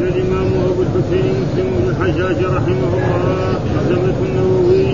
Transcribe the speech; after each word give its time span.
قال 0.00 0.08
الإمام 0.08 0.46
أبو 0.46 0.82
الحسين 0.82 1.34
مسلم 1.42 1.66
بن 1.78 1.88
الحجاج 1.90 2.44
رحمه 2.44 2.92
الله 2.94 3.54
قدمت 3.76 4.14
النووي 4.24 4.86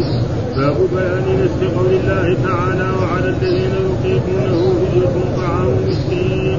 باب 0.56 0.76
بيان 0.94 1.26
نسخ 1.44 1.78
قول 1.78 1.92
الله 1.92 2.36
تعالى 2.44 2.90
وعلى 2.98 3.28
الذين 3.28 3.74
يطيقونه 3.86 4.72
فدية 4.80 5.36
طعام 5.36 5.68
مسكين. 5.88 6.58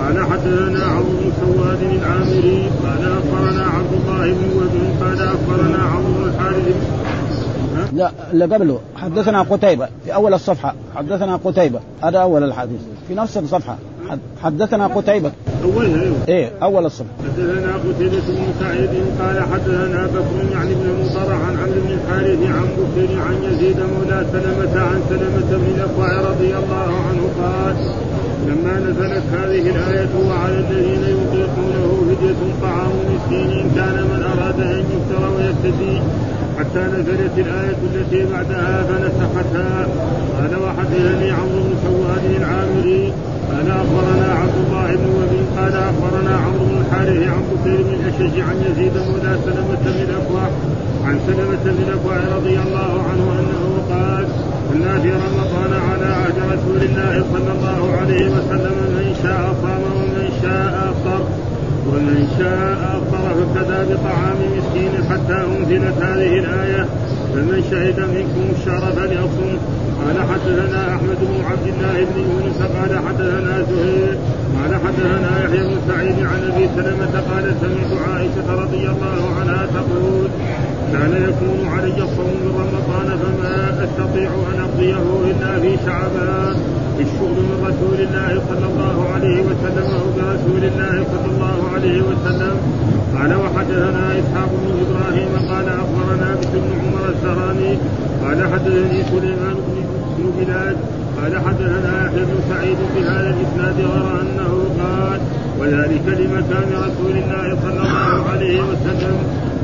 قال 0.00 0.26
حدثنا 0.26 0.84
عمرو 0.84 1.02
بن 1.20 1.32
سواد 1.40 1.82
العامري 1.82 2.70
قال 2.84 3.12
أخبرنا 3.18 3.64
عبد 3.66 3.92
الله 3.92 4.32
بن 4.32 4.44
وهب 4.56 5.02
قال 5.02 5.28
أخبرنا 5.28 5.78
عمرو 5.78 6.12
بن 6.12 6.24
الحارث 6.28 6.76
لا 7.92 8.10
اللي 8.32 8.44
قبله. 8.44 8.78
حدثنا 8.96 9.42
قتيبة 9.42 9.88
في 10.04 10.14
أول 10.14 10.34
الصفحة. 10.34 10.74
حدثنا 10.96 11.36
قتيبة. 11.36 11.80
هذا 12.02 12.18
أول 12.18 12.44
الحديث. 12.44 12.80
في 13.08 13.14
نفس 13.14 13.38
الصفحة. 13.38 13.76
حدثنا 14.42 14.86
قتيبة. 14.86 15.32
أيوه 15.64 16.14
إيه 16.28 16.50
أول 16.62 16.86
الصفحة 16.86 17.10
حدثنا 17.24 17.72
قتيبة 17.74 18.26
بن 18.28 18.46
سعيد 18.60 18.90
قال 19.20 19.42
حدثنا 19.52 20.06
بكر 20.06 20.52
يعني 20.52 20.74
بن 20.74 21.04
مطر 21.04 21.32
عن 21.32 21.56
عمرو 21.56 21.80
بن 21.86 21.92
الحارث 21.98 22.38
عن 22.56 22.66
بكر 22.78 23.20
عن 23.26 23.36
يزيد 23.52 23.76
مولى 23.76 24.26
سلمة 24.32 24.80
عن 24.80 25.00
سلمة 25.08 25.58
بن 25.58 25.66
الأكوع 25.76 26.30
رضي 26.30 26.56
الله 26.56 26.88
عنه 27.08 27.22
قال 27.42 27.74
لما 28.48 28.74
نزلت 28.80 29.22
هذه 29.32 29.70
الآية 29.70 30.08
وعلى 30.28 30.58
الذين 30.58 31.02
يطيقونه 31.02 32.02
فدية 32.08 32.40
طعام 32.62 32.90
مسكين 33.14 33.70
كان 33.76 33.96
من 34.10 34.22
أراد 34.22 34.60
أن 34.60 34.84
يفطر 34.94 35.30
ويفتدي 35.36 36.00
حتى 36.58 36.78
نزلت 36.78 37.38
الآية 37.38 37.76
التي 37.94 38.32
بعدها 38.32 38.82
فنسختها. 38.82 39.86
قال 40.38 40.62
وحدثني 40.62 41.30
عمرو 41.30 41.60
بن 41.62 41.74
سواد 41.84 42.24
العامري 42.36 43.12
قال 43.52 43.70
أخبرنا 43.70 44.28
عبد 44.42 44.56
الله 44.64 44.86
بن 44.96 45.08
وهب 45.16 45.32
قال 45.58 45.74
أخبرنا 45.90 46.36
عمرو 46.36 46.64
بن 46.64 46.76
الحارث 46.80 47.28
عن 47.28 47.42
بكير 47.50 47.82
بن 47.82 47.92
الأشج 47.94 48.40
عن 48.40 48.56
يزيد 48.70 48.92
مولى 49.08 49.38
سلمة 49.44 49.82
بن 49.84 50.00
الأكوع 50.08 50.46
عن 51.04 51.20
سلمة 51.26 51.64
بن 51.64 51.82
الأكوع 51.88 52.36
رضي 52.36 52.58
الله 52.58 52.92
عنه 53.08 53.24
أنه 53.40 53.64
قال 53.90 54.26
كنا 54.72 55.00
في 55.00 55.10
رمضان 55.10 55.72
على 55.90 56.06
عهد 56.06 56.38
رسول 56.52 56.82
الله 56.82 57.24
صلى 57.32 57.52
الله 57.52 57.96
عليه 58.00 58.24
وسلم 58.34 58.76
من 58.96 59.16
شاء 59.22 59.54
صام 59.62 59.82
ومن 59.98 60.28
شاء 60.42 60.92
أفطر 60.92 61.22
ومن 61.90 62.28
شاء 62.38 62.78
أفطر 62.98 63.34
فكذا 63.40 63.84
بطعام 63.90 64.36
مسكين 64.56 64.92
حتى 65.10 65.34
أنزلت 65.34 66.02
هذه 66.02 66.38
الآية. 66.38 66.86
فمن 67.34 67.58
شهد 67.70 67.98
منكم 68.00 68.44
الشهر 68.56 68.92
فليصم. 68.92 69.50
قال 70.04 70.18
حدثنا 70.30 70.94
أحمد 70.94 71.18
بن 71.30 71.44
عبد 71.50 71.66
الله 71.72 71.96
بن 72.10 72.18
يونس 72.30 72.60
قال 72.76 72.92
حدثنا 73.06 73.62
زهير 73.70 74.14
قال 74.58 74.72
حدثنا 74.84 75.44
يحيى 75.44 75.62
بن 75.68 75.76
سعيد 75.88 76.18
عن 76.32 76.40
أبي 76.52 76.68
سلمة 76.76 77.14
قال 77.30 77.44
سمعت 77.60 77.92
عائشة 78.08 78.48
رضي 78.62 78.84
الله 78.94 79.20
عنها 79.40 79.66
تقول 79.74 80.28
كان 80.92 81.12
يكون 81.28 81.68
علي 81.72 81.98
الصوم 82.08 82.34
من 82.44 82.52
رمضان 82.62 83.08
فما 83.22 83.84
أستطيع 83.84 84.30
أن 84.30 84.60
أقضيه 84.60 85.02
إلا 85.30 85.60
في 85.60 85.76
شعبان. 85.86 86.56
الشغل 87.00 87.38
من 87.50 87.58
رسول 87.68 87.98
الله 88.06 88.42
صلى 88.48 88.66
الله 88.70 88.96
عليه 89.14 89.40
وسلم 89.48 89.86
أو 89.98 90.06
برسول 90.16 90.62
الله 90.70 91.04
صلى 91.12 91.28
الله 91.34 91.58
عليه 91.74 92.02
وسلم 92.02 92.56
قال 93.18 93.34
وحدثنا 93.34 94.18
إسحاق 94.20 94.50
بن 94.62 94.68
إبراهيم 94.84 95.32
قال 95.50 95.66
أخبرنا 95.68 96.36
بن 96.52 96.62
عمر 96.80 97.08
الزراني 97.14 97.78
قال 98.24 98.52
حدثني 98.52 99.02
سليمان 99.10 99.56
بن 100.18 100.30
بلال 100.38 100.76
قال 101.22 101.32
حدثنا 101.46 102.06
يحيى 102.06 102.24
بن 102.24 102.38
سعيد 102.50 102.78
بهذا 102.96 103.34
الإسناد 103.34 103.76
غير 103.76 104.20
أنه 104.20 104.52
قال 104.82 105.20
وذلك 105.60 106.06
لمكان 106.06 106.68
رسول 106.86 107.14
الله 107.22 107.58
صلى 107.62 107.80
الله 107.80 108.30
عليه 108.30 108.60
وسلم. 108.60 109.16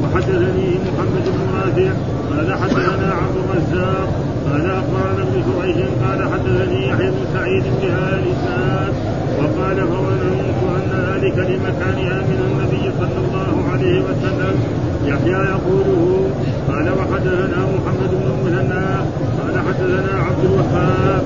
وحدثني 0.02 0.68
محمد 0.86 1.24
بن 1.26 1.42
رافع 1.56 1.92
قال 2.36 2.54
حدثنا 2.54 3.14
عبد 3.22 3.36
الرزاق 3.44 4.08
قال 4.46 4.66
أخبرنا 4.70 5.22
ابن 5.22 5.36
جريج 5.48 5.78
قال 6.04 6.20
حدثني 6.32 6.88
يحيى 6.88 7.10
بن 7.10 7.24
سعيد 7.34 7.64
بهذا 7.82 8.18
الاسناد 8.22 8.94
وقال 9.38 9.76
فظننت 9.76 10.58
أن 10.76 10.90
ذلك 11.08 11.38
لمكانها 11.38 12.16
من 12.30 12.38
النبي 12.48 12.84
صلى 12.98 13.18
الله 13.24 13.54
عليه 13.72 14.00
وسلم. 14.00 14.54
يحيى 15.06 15.40
يقوله 15.54 16.30
قال 16.68 16.86
وحدثنا 16.98 17.58
محمد 17.74 18.10
بن 18.10 18.26
المثنى 18.32 18.86
قال 19.38 19.54
حدثنا 19.66 20.12
عبد 20.26 20.44
الوهاب 20.44 21.22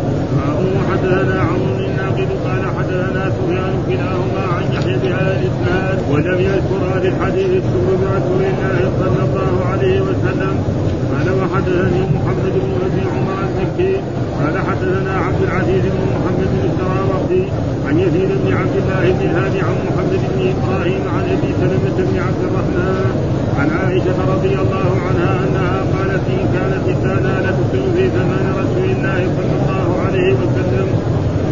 وحدثنا 0.76 1.40
عمرو 1.40 1.76
الناقد 1.88 2.28
قال 2.46 2.62
حدثنا 2.78 3.30
سفيان 3.36 3.74
كلاهما 3.88 4.44
عن 4.56 4.64
يحيى 4.74 4.96
بهذا 5.02 5.40
الإسناد 5.40 5.98
ولم 6.12 6.40
يذكر 6.40 6.80
هذا 6.94 7.08
الحديث 7.08 7.46
الشكر 7.46 7.96
برسول 8.02 8.42
الله 8.42 8.92
صلى 9.00 9.22
الله 9.24 9.64
عليه 9.70 10.00
وسلم. 10.00 10.87
قال 11.18 11.30
وحدثني 11.40 12.02
محمد 12.16 12.54
بن 12.64 12.72
ابي 12.86 13.02
عمر 13.14 13.38
المكي 13.48 13.94
قال 14.38 14.54
حدثنا 14.68 15.14
عبد 15.26 15.42
العزيز 15.42 15.82
بن 15.94 16.02
محمد 16.14 16.48
بن 16.52 16.60
السراوردي 16.70 17.44
عن 17.86 17.98
يزيد 17.98 18.30
بن 18.42 18.48
عبد 18.60 18.76
الله 18.82 19.04
بن 19.18 19.26
هادي 19.36 19.60
عن 19.60 19.74
محمد 19.88 20.12
بن 20.32 20.38
إبراهيم 20.52 21.02
عن 21.14 21.24
أبي 21.34 21.50
سلمة 21.60 21.96
بن 22.10 22.16
عبد 22.26 22.42
الرحمن 22.48 23.10
عن 23.58 23.68
عائشة 23.78 24.18
رضي 24.34 24.54
الله 24.64 24.90
عنها 25.06 25.32
أنها 25.44 25.76
قالت 25.94 26.24
إن 26.36 26.44
كانت 26.54 26.82
احدانا 26.92 27.32
لتسلم 27.44 27.86
في 27.96 28.04
زمان 28.18 28.46
رسول 28.62 28.88
الله 28.96 29.20
صلى 29.38 29.54
الله 29.60 29.88
عليه 30.06 30.32
وسلم 30.32 30.88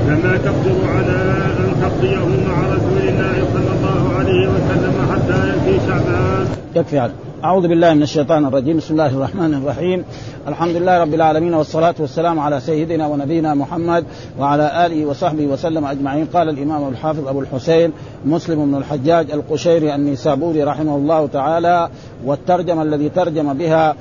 فما 0.06 0.36
تقدر 0.36 0.78
على 0.96 1.18
أن 1.60 1.70
تقضيه 1.82 2.26
مع 2.48 2.56
رسول 2.74 3.08
الله 3.08 3.36
صلى 3.54 3.70
الله 3.76 4.02
عليه 4.18 4.48
وسلم 4.48 4.94
حتى 5.12 5.48
يأتي 5.48 5.86
شعبان. 5.86 6.46
يكفي 6.76 6.98
هذا. 7.00 7.25
أعوذ 7.44 7.68
بالله 7.68 7.94
من 7.94 8.02
الشيطان 8.02 8.44
الرجيم. 8.44 8.76
بسم 8.76 8.94
الله 8.94 9.06
الرحمن 9.06 9.54
الرحيم. 9.54 10.04
الحمد 10.48 10.76
لله 10.76 10.98
رب 10.98 11.14
العالمين 11.14 11.54
والصلاة 11.54 11.94
والسلام 12.00 12.38
على 12.38 12.60
سيدنا 12.60 13.06
ونبينا 13.06 13.54
محمد 13.54 14.04
وعلى 14.38 14.86
آله 14.86 15.06
وصحبه 15.06 15.46
وسلم 15.46 15.84
أجمعين. 15.84 16.26
قال 16.26 16.48
الإمام 16.48 16.88
الحافظ 16.88 17.28
أبو 17.28 17.40
الحسين 17.40 17.92
مسلم 18.24 18.66
بن 18.66 18.74
الحجاج 18.74 19.30
القشيري 19.30 19.94
النيسابوري 19.94 20.62
رحمه 20.62 20.96
الله 20.96 21.26
تعالى 21.26 21.88
والترجمة 22.24 22.82
الذي 22.82 23.08
ترجم 23.08 23.52
بها 23.54 23.96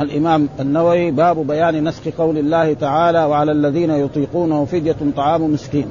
الإمام 0.00 0.48
النووي 0.60 1.10
باب 1.10 1.46
بيان 1.46 1.88
نسخ 1.88 2.02
قول 2.18 2.38
الله 2.38 2.72
تعالى 2.72 3.24
وعلى 3.24 3.52
الذين 3.52 3.90
يطيقونه 3.90 4.64
فدية 4.64 4.96
طعام 5.16 5.52
مسكين. 5.52 5.86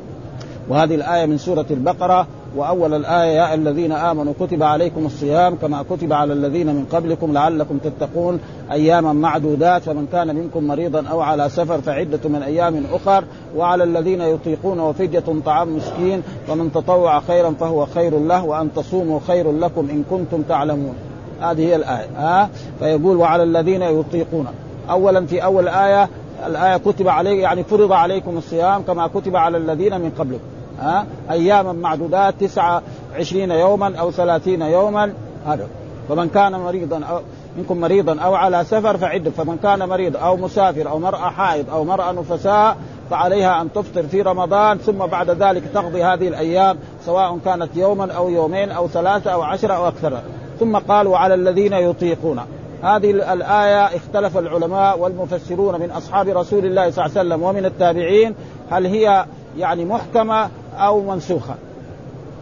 وهذه 0.69 0.95
الآية 0.95 1.25
من 1.25 1.37
سورة 1.37 1.65
البقرة 1.71 2.27
وأول 2.55 2.93
الآية 2.93 3.31
يا 3.31 3.53
الذين 3.53 3.91
آمنوا 3.91 4.33
كتب 4.39 4.63
عليكم 4.63 5.05
الصيام 5.05 5.55
كما 5.55 5.83
كتب 5.89 6.13
على 6.13 6.33
الذين 6.33 6.67
من 6.67 6.85
قبلكم 6.91 7.33
لعلكم 7.33 7.77
تتقون 7.77 8.39
أياما 8.71 9.13
معدودات 9.13 9.81
فمن 9.81 10.07
كان 10.11 10.35
منكم 10.35 10.67
مريضا 10.67 11.07
أو 11.07 11.21
على 11.21 11.49
سفر 11.49 11.81
فعدة 11.81 12.29
من 12.29 12.43
أيام 12.43 12.83
أخر 12.93 13.23
وعلى 13.55 13.83
الذين 13.83 14.21
يطيقون 14.21 14.93
فدية 14.93 15.23
طعام 15.45 15.75
مسكين 15.75 16.23
ومن 16.49 16.71
تطوع 16.71 17.19
خيرا 17.19 17.51
فهو 17.59 17.85
خير 17.85 18.19
له 18.19 18.45
وأن 18.45 18.73
تصوموا 18.73 19.19
خير 19.27 19.51
لكم 19.51 19.89
إن 19.89 20.03
كنتم 20.09 20.41
تعلمون. 20.41 20.93
هذه 21.41 21.61
هي 21.61 21.75
الآية 21.75 22.07
ها؟ 22.17 22.49
فيقول 22.79 23.17
وعلى 23.17 23.43
الذين 23.43 23.81
يطيقون. 23.81 24.47
اولا 24.89 25.25
في 25.25 25.43
أول 25.43 25.67
إيه 25.67 26.09
الآية 26.47 26.77
كتب 26.77 27.07
عليه 27.07 27.41
يعني 27.41 27.63
فرض 27.63 27.91
عليكم 27.91 28.37
الصيام 28.37 28.81
كما 28.81 29.07
كتب 29.07 29.35
على 29.35 29.57
الذين 29.57 30.01
من 30.01 30.11
قبلكم. 30.19 30.60
ها؟ 30.81 31.05
أياما 31.31 31.73
معدودات 31.73 32.33
تسعة 32.39 32.81
عشرين 33.15 33.51
يوما 33.51 33.95
أو 33.99 34.11
ثلاثين 34.11 34.61
يوما. 34.61 35.13
هذا. 35.47 35.67
فمن 36.09 36.29
كان 36.29 36.51
مريضا 36.51 37.01
أو 37.09 37.19
منكم 37.57 37.77
مريضا 37.77 38.19
أو 38.19 38.35
على 38.35 38.63
سفر 38.63 38.97
فعد 38.97 39.29
فمن 39.29 39.57
كان 39.63 39.89
مريض 39.89 40.17
أو 40.17 40.37
مسافر 40.37 40.89
أو 40.89 40.99
مرأة 40.99 41.29
حائض 41.29 41.69
أو 41.69 41.83
مرأة 41.83 42.11
نفساء 42.11 42.77
فعليها 43.09 43.61
أن 43.61 43.73
تفطر 43.73 44.03
في 44.03 44.21
رمضان. 44.21 44.77
ثم 44.77 44.97
بعد 44.97 45.29
ذلك 45.29 45.63
تقضي 45.73 46.03
هذه 46.03 46.27
الأيام 46.27 46.77
سواء 47.05 47.37
كانت 47.45 47.69
يوما 47.75 48.11
أو 48.11 48.29
يومين 48.29 48.71
أو 48.71 48.87
ثلاثة 48.87 49.31
أو 49.31 49.41
عشرة 49.41 49.73
أو 49.73 49.87
أكثر. 49.87 50.19
ثم 50.59 50.77
قال 50.77 51.07
وعلى 51.07 51.33
الذين 51.33 51.73
يطيقون 51.73 52.39
هذه 52.83 53.11
الآية 53.11 53.85
اختلف 53.85 54.37
العلماء 54.37 54.99
والمفسرون 54.99 55.81
من 55.81 55.91
أصحاب 55.91 56.27
رسول 56.27 56.65
الله 56.65 56.91
صلى 56.91 57.05
الله 57.05 57.19
عليه 57.19 57.29
وسلم 57.29 57.43
ومن 57.43 57.65
التابعين. 57.65 58.35
هل 58.71 58.85
هي 58.85 59.25
يعني 59.57 59.85
محكمة؟ 59.85 60.49
أو 60.85 61.01
منسوخة. 61.01 61.55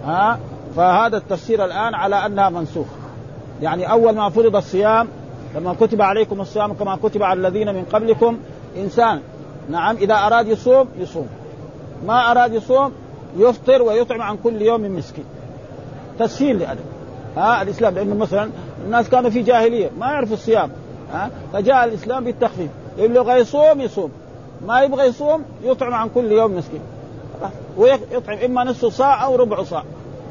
ها؟ 0.06 0.40
فهذا 0.76 1.18
التفسير 1.18 1.66
الآن 1.66 1.94
على 1.94 2.16
أنها 2.16 2.50
منسوخة. 2.50 2.96
يعني 3.62 3.92
أول 3.92 4.16
ما 4.16 4.30
فرض 4.30 4.56
الصيام 4.56 5.08
لما 5.56 5.74
كتب 5.74 6.02
عليكم 6.02 6.42
الصيام 6.42 6.74
كما 6.74 6.98
كتب 7.04 7.24
على 7.24 7.40
الذين 7.48 7.76
من 7.76 7.86
قبلكم 7.94 8.38
إنسان 8.78 9.22
نعم 9.70 9.96
إذا 9.96 10.16
أراد 10.16 10.48
يصوم 10.48 10.88
يصوم. 10.98 11.28
ما 12.06 12.32
أراد 12.32 12.54
يصوم 12.54 12.92
يفطر 13.38 13.82
ويطعم 13.82 14.22
عن 14.22 14.38
كل 14.44 14.62
يوم 14.62 14.82
مسكين. 14.98 15.26
تسهيل 16.20 16.60
لهذا 16.60 16.80
ها؟ 17.38 17.62
الإسلام 17.62 17.96
لأنه 17.96 18.16
مثلا 18.16 18.50
الناس 18.86 19.10
كانوا 19.10 19.30
في 19.30 19.42
جاهلية 19.42 19.90
ما 20.00 20.06
يعرفوا 20.06 20.34
الصيام. 20.34 20.72
ها؟ 21.14 21.30
فجاء 21.54 21.84
الإسلام 21.84 22.24
بالتخفيف. 22.24 22.70
يبغى 22.98 23.34
يصوم 23.34 23.82
يصوم. 23.82 24.12
ما 24.68 24.82
يبغى 24.82 25.08
يصوم 25.08 25.44
يطعم 25.64 25.94
عن 25.94 26.10
كل 26.16 26.32
يوم 26.32 26.58
مسكين. 26.58 26.82
ويطعم 27.80 28.38
إما 28.46 28.64
نصف 28.64 28.94
صاع 28.94 29.26
أو 29.26 29.36
ربع 29.36 29.64
صاع. 29.64 29.84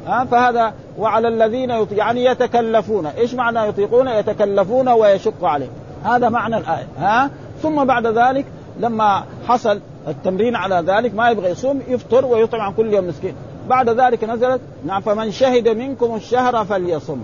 ها 0.07 0.25
فهذا 0.25 0.73
وعلى 0.99 1.27
الذين 1.27 1.87
يعني 1.91 2.25
يتكلفون. 2.25 3.05
إيش 3.05 3.33
معنى 3.33 3.67
يطيقون؟ 3.67 4.07
يتكلفون 4.07 4.89
ويشق 4.89 5.43
عليهم. 5.45 5.71
هذا 6.03 6.29
معنى 6.29 6.57
الآية. 6.57 6.87
ها؟ 6.97 7.29
ثم 7.61 7.85
بعد 7.85 8.07
ذلك 8.07 8.45
لما 8.79 9.23
حصل 9.47 9.79
التمرين 10.07 10.55
على 10.55 10.83
ذلك 10.87 11.15
ما 11.15 11.29
يبغى 11.29 11.49
يصوم 11.49 11.81
يفطر 11.87 12.25
ويطعم 12.25 12.61
عن 12.61 12.73
كل 12.73 12.93
يوم 12.93 13.07
مسكين. 13.07 13.35
بعد 13.69 13.89
ذلك 13.89 14.23
نزلت 14.23 14.61
نعم 14.85 15.01
فمن 15.01 15.31
شهد 15.31 15.67
منكم 15.67 16.15
الشهر 16.15 16.65
فليصم. 16.65 17.19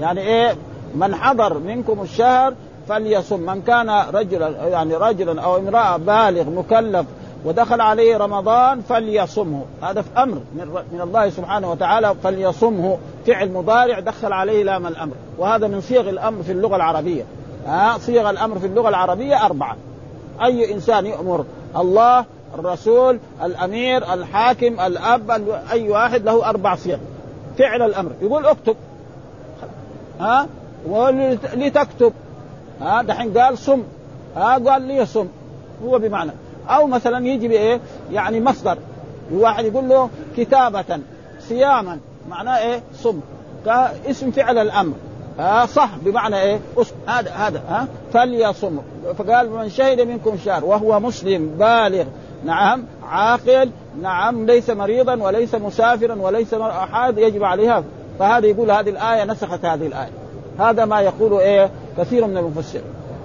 يعني 0.00 0.20
إيه؟ 0.20 0.54
من 0.94 1.14
حضر 1.14 1.58
منكم 1.58 2.02
الشهر 2.02 2.54
فليصم. 2.88 3.40
من 3.40 3.62
كان 3.62 3.90
رجلا 3.90 4.68
يعني 4.68 4.94
رجلا 4.96 5.42
أو 5.42 5.56
امرأة 5.56 5.96
بالغ 5.96 6.50
مكلف 6.50 7.06
ودخل 7.44 7.80
عليه 7.80 8.16
رمضان 8.16 8.80
فليصمه. 8.80 9.64
هذا 9.82 10.02
في 10.02 10.08
أمر 10.22 10.40
من 10.92 11.00
الله 11.00 11.30
سبحانه 11.30 11.70
وتعالى 11.70 12.14
فليصمه. 12.22 12.98
فعل 13.26 13.52
مضارع 13.52 14.00
دخل 14.00 14.32
عليه 14.32 14.62
لام 14.62 14.86
الامر 14.86 15.14
وهذا 15.38 15.68
من 15.68 15.80
صيغ 15.80 16.08
الأمر 16.08 16.42
في 16.42 16.52
اللغة 16.52 16.76
العربية. 16.76 17.24
ها 17.66 17.98
صيغ 17.98 18.30
الأمر 18.30 18.58
في 18.58 18.66
اللغة 18.66 18.88
العربية 18.88 19.46
أربعة. 19.46 19.76
أي 20.42 20.74
إنسان 20.74 21.06
يأمر 21.06 21.44
الله 21.76 22.24
الرسول 22.58 23.18
الأمير 23.42 24.14
الحاكم 24.14 24.80
الأب 24.80 25.30
أي 25.72 25.88
واحد 25.88 26.24
له 26.24 26.48
أربع 26.48 26.74
صيغ. 26.74 26.98
فعل 27.58 27.82
الأمر. 27.82 28.10
يقول 28.22 28.46
اكتب. 28.46 28.76
ها 30.20 30.46
ولتكتب 30.86 32.12
ها 32.80 33.02
دحين 33.02 33.38
قال 33.38 33.58
صم. 33.58 33.82
ها 34.36 34.58
قال 34.58 34.82
لي 34.82 35.06
صم 35.06 35.26
هو 35.84 35.98
بمعنى. 35.98 36.30
أو 36.68 36.86
مثلا 36.86 37.26
يجي 37.26 37.48
بإيه؟ 37.48 37.80
يعني 38.12 38.40
مصدر. 38.40 38.78
واحد 39.32 39.64
يقول 39.64 39.88
له 39.88 40.10
كتابة 40.36 41.00
صياما. 41.40 41.98
معناه 42.28 42.58
إيه؟ 42.58 42.82
صم. 42.94 43.20
اسم 44.06 44.30
فعل 44.30 44.58
الأمر. 44.58 44.94
آه 45.40 45.66
صح. 45.66 45.90
بمعنى 46.02 46.42
إيه؟ 46.42 46.60
هذا 47.06 47.30
هذا 47.30 47.62
ها؟ 47.68 47.86
فليصم. 48.12 48.78
فقال 49.18 49.50
من 49.50 49.68
شهد 49.68 50.00
منكم 50.00 50.38
شهر 50.44 50.64
وهو 50.64 51.00
مسلم 51.00 51.46
بالغ. 51.58 52.04
نعم. 52.44 52.84
عاقل. 53.08 53.70
نعم. 54.02 54.46
ليس 54.46 54.70
مريضا 54.70 55.22
وليس 55.22 55.54
مسافرا 55.54 56.14
وليس 56.14 56.54
حاد 56.92 57.18
يجب 57.18 57.44
عليها. 57.44 57.84
فهذا 58.18 58.46
يقول 58.46 58.70
هذه 58.70 58.90
الآية 58.90 59.24
نسخت 59.24 59.64
هذه 59.64 59.86
الآية. 59.86 60.10
هذا 60.58 60.84
ما 60.84 61.00
يقول 61.00 61.40
إيه؟ 61.40 61.70
كثير 61.98 62.26
من 62.26 62.36
المفسرين. 62.36 62.84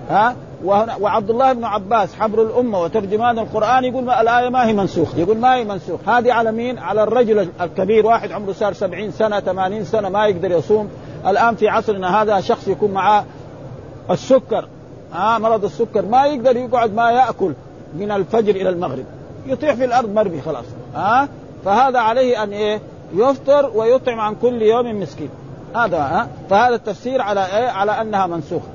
ها؟ 0.10 0.36
وعبد 0.66 1.30
الله 1.30 1.54
بن 1.54 1.64
عباس 1.64 2.16
حبر 2.16 2.42
الأمة 2.42 2.82
وترجمان 2.82 3.40
القرآن 3.40 3.84
يقول 3.84 4.04
ما 4.04 4.22
الآية 4.22 4.50
ما 4.50 4.68
هي 4.68 4.74
منسوخ. 4.74 5.18
يقول 5.18 5.38
ما 5.38 5.56
هي 5.56 5.64
منسوخ. 5.64 6.00
هذه 6.10 6.34
على 6.34 6.52
مين؟ 6.52 6.78
على 6.78 7.04
الرجل 7.04 7.50
الكبير 7.62 8.06
واحد 8.06 8.32
عمره 8.32 8.52
صار 8.52 8.74
سبعين 8.74 9.12
سنة 9.12 9.40
ثمانين 9.40 9.84
سنة 9.84 10.10
ما 10.10 10.26
يقدر 10.26 10.52
يصوم. 10.52 10.90
الآن 11.28 11.56
في 11.56 11.68
عصرنا 11.68 12.22
هذا 12.22 12.42
شخص 12.42 12.68
يكون 12.68 12.92
معاه 12.92 13.24
السكر. 14.12 14.68
ها 15.14 15.38
مرض 15.38 15.64
السكر. 15.64 16.06
ما 16.06 16.26
يقدر 16.26 16.58
يقعد 16.58 16.94
ما 16.94 17.12
يأكل 17.12 17.54
من 17.96 18.12
الفجر 18.12 18.56
إلى 18.56 18.70
المغرب. 18.70 19.06
يطيح 19.46 19.74
في 19.74 19.86
الأرض 19.86 20.14
مرمي 20.14 20.42
خلاص. 20.42 20.66
ها 20.96 21.28
فهذا 21.66 22.00
عليه 22.00 22.44
أن 22.44 22.52
إيه؟ 22.52 22.82
يفطر 23.14 23.72
ويطعم 23.76 24.20
عن 24.20 24.36
كل 24.36 24.62
يوم 24.62 25.02
مسكين. 25.02 25.30
هذا 25.76 25.98
ها 25.98 26.28
فهذا 26.50 26.76
التفسير 26.76 27.22
على 27.22 27.46
إيه؟ 27.46 27.68
على 27.70 28.02
أنها 28.02 28.28
منسوخة. 28.28 28.68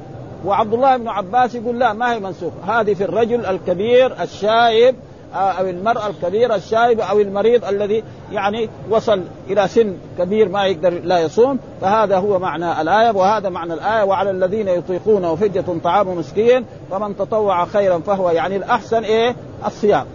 وعبد 0.47 0.75
الله 0.75 0.97
بن 0.97 1.09
عباس 1.09 1.55
يقول 1.55 1.79
لا 1.79 1.93
ما 1.93 2.15
هي 2.15 2.21
منسوخة. 2.21 2.81
هذه 2.81 2.95
في 2.95 3.05
الرجل 3.05 3.47
الكبير 3.47 4.23
الشايب 4.23 4.95
أو 5.35 5.67
المرأة 5.67 6.07
الكبيرة 6.07 6.55
الشايبه 6.55 7.05
أو 7.05 7.21
المريض 7.21 7.65
الذي 7.65 8.05
يعني 8.33 8.69
وصل 8.91 9.23
إلى 9.51 9.69
سن 9.69 9.97
كبير 10.19 10.49
ما 10.49 10.65
يقدر 10.67 10.91
لا 10.91 11.19
يصوم 11.19 11.59
فهذا 11.81 12.17
هو 12.17 12.39
معنى 12.39 12.81
الآية 12.81 13.11
وهذا 13.11 13.49
معنى 13.49 13.75
الآية 13.75 14.03
وعلى 14.05 14.31
الذين 14.31 14.69
يطيقونه 14.69 15.35
فدية 15.35 15.65
طعام 15.85 16.09
مسكين 16.09 16.65
فمن 16.91 17.17
تطوع 17.17 17.65
خيرا 17.65 17.99
فهو 17.99 18.31
يعني 18.31 18.57
الأحسن 18.57 19.05
إيه؟ 19.05 19.37
الصيام. 19.67 20.07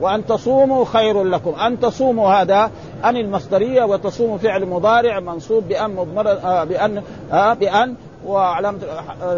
وأن 0.00 0.26
تصوموا 0.26 0.84
خير 0.84 1.24
لكم. 1.24 1.54
أن 1.60 1.80
تصوموا 1.80 2.28
هذا 2.28 2.70
ان 3.04 3.16
المصدرية 3.16 3.84
وتصوموا 3.84 4.38
فعل 4.38 4.66
مضارع 4.66 5.20
منصوب 5.20 5.68
بأن 5.68 5.90
مضمر 5.90 6.28
آه 7.32 7.54
بأن 7.54 7.94
وعلامه 8.26 8.78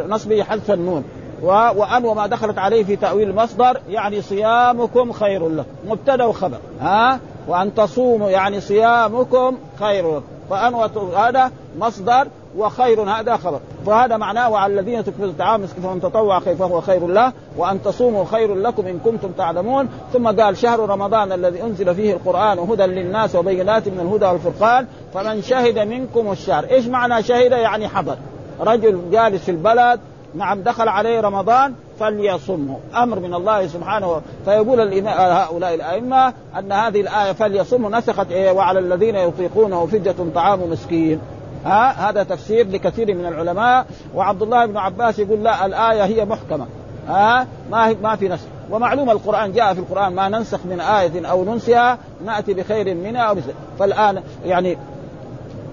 نصبه 0.09 0.43
حذف 0.43 0.71
النون. 0.71 1.05
وأن 1.43 2.05
وما 2.05 2.27
دخلت 2.27 2.59
عليه 2.59 2.85
في 2.85 2.97
تأويل 2.97 3.31
المصدر 3.31 3.81
يعني 3.89 4.23
صيامكم 4.23 5.13
خير 5.13 5.49
لكم. 5.49 5.69
مبتدا 5.89 6.25
وخبر. 6.25 6.59
ها؟ 6.81 7.21
وأن 7.49 7.75
تصوموا 7.75 8.31
يعني 8.31 8.61
صيامكم 8.61 9.57
خير 9.81 10.17
لكم. 10.17 10.23
فأن 10.51 10.75
هذا 11.17 11.51
مصدر 11.79 12.27
وخير 12.57 13.03
هذا 13.03 13.37
خبر. 13.37 13.61
فهذا 13.87 14.17
معناه 14.17 14.51
وعلى 14.51 14.81
الذين 14.81 15.05
تكفروا 15.05 15.29
الطعام 15.29 15.67
فمن 15.67 16.01
تطوع 16.01 16.41
خير 16.41 16.57
فهو 16.57 16.81
خير 16.81 17.07
له. 17.07 17.33
وأن 17.57 17.83
تصوموا 17.83 18.25
خير 18.25 18.55
لكم 18.55 18.87
إن 18.87 18.99
كنتم 18.99 19.29
تعلمون. 19.29 19.89
ثم 20.13 20.41
قال 20.41 20.57
شهر 20.57 20.81
رمضان 20.81 21.33
الذي 21.33 21.63
أنزل 21.63 21.95
فيه 21.95 22.13
القرآن 22.13 22.59
هدى 22.59 22.83
للناس 22.83 23.35
وبينات 23.35 23.89
من 23.89 24.01
الهدى 24.01 24.27
والفرقان. 24.27 24.87
فمن 25.15 25.43
شهد 25.43 25.79
منكم 25.79 26.33
الشهر. 26.33 26.65
إيش 26.71 26.87
معنى 26.87 27.23
شهد؟ 27.23 27.53
يعني 27.53 27.89
حضر. 27.89 28.17
رجل 28.61 29.11
جالس 29.11 29.45
في 29.45 29.51
البلد 29.51 30.01
نعم 30.35 30.63
دخل 30.63 30.89
عليه 30.89 31.21
رمضان 31.21 31.75
فليصمه. 32.01 32.79
أمر 32.97 33.19
من 33.19 33.35
الله 33.35 33.67
سبحانه 33.67 34.23
فيقول 34.45 35.09
هؤلاء 35.09 35.75
الأئمة 35.75 36.33
أن 36.59 36.73
هذه 36.73 37.01
الآية 37.01 37.33
فليصمه 37.33 37.99
نسخت 37.99 38.31
إيه 38.31 38.51
وعلى 38.51 38.79
الذين 38.79 39.17
يطيقونه 39.17 39.87
فدية 39.87 40.15
طعام 40.35 40.71
مسكين. 40.71 41.21
ها؟ 41.65 42.11
هذا 42.11 42.23
تفسير 42.23 42.69
لكثير 42.69 43.15
من 43.15 43.27
العلماء. 43.27 43.87
وعبد 44.15 44.43
الله 44.43 44.67
بن 44.67 44.77
عباس 44.77 45.19
يقول 45.19 45.45
لا 45.45 45.67
الآية 45.67 46.05
هي 46.05 46.25
محكمة. 46.25 46.67
ها؟ 47.09 47.47
ما 47.71 47.95
ما 48.03 48.17
في 48.17 48.29
نسخ. 48.29 48.47
ومعلوم 48.71 49.11
القرآن 49.11 49.53
جاء 49.53 49.75
في 49.75 49.81
القرآن 49.81 50.15
ما 50.15 50.29
ننسخ 50.29 50.59
من 50.65 50.81
آية 50.81 51.27
أو 51.27 51.45
ننسها 51.45 51.99
نأتي 52.25 52.55
بخير 52.55 52.95
منها 52.95 53.33
مثل 53.33 53.53
فالآن 53.79 54.23
يعني 54.45 54.79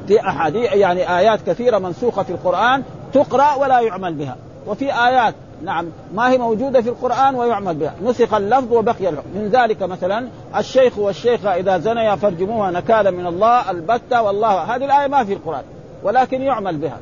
في 0.10 0.20
احاديث 0.20 0.74
يعني 0.74 1.18
آيات 1.18 1.40
كثيرة 1.48 1.78
منسوخة 1.78 2.24
في 2.24 2.30
القرآن 2.30 2.84
تقرأ 3.14 3.56
ولا 3.56 3.80
يعمل 3.80 4.14
بها. 4.14 4.36
وفي 4.68 4.94
آيات 4.94 5.36
نعم 5.64 5.86
ما 6.14 6.32
هي 6.32 6.38
موجودة 6.38 6.82
في 6.82 6.90
القرآن 6.90 7.36
ويعمل 7.36 7.76
بها. 7.76 7.94
نسخ 8.04 8.34
اللفظ 8.34 8.74
وبقي 8.74 9.10
اللفظ 9.10 9.28
من 9.36 9.50
ذلك 9.50 9.84
مثلا 9.84 10.28
الشيخ 10.58 10.98
والشيخة 10.98 11.56
إذا 11.56 11.78
زنيا 11.78 12.16
فارجموها 12.16 12.72
نكالا 12.72 13.12
من 13.12 13.28
الله 13.28 13.72
البتة 13.72 14.22
والله 14.22 14.76
هذه 14.76 14.86
الآية 14.86 15.08
ما 15.08 15.24
في 15.24 15.34
القرآن 15.34 15.64
ولكن 16.04 16.42
يعمل 16.42 16.78
بها. 16.78 16.98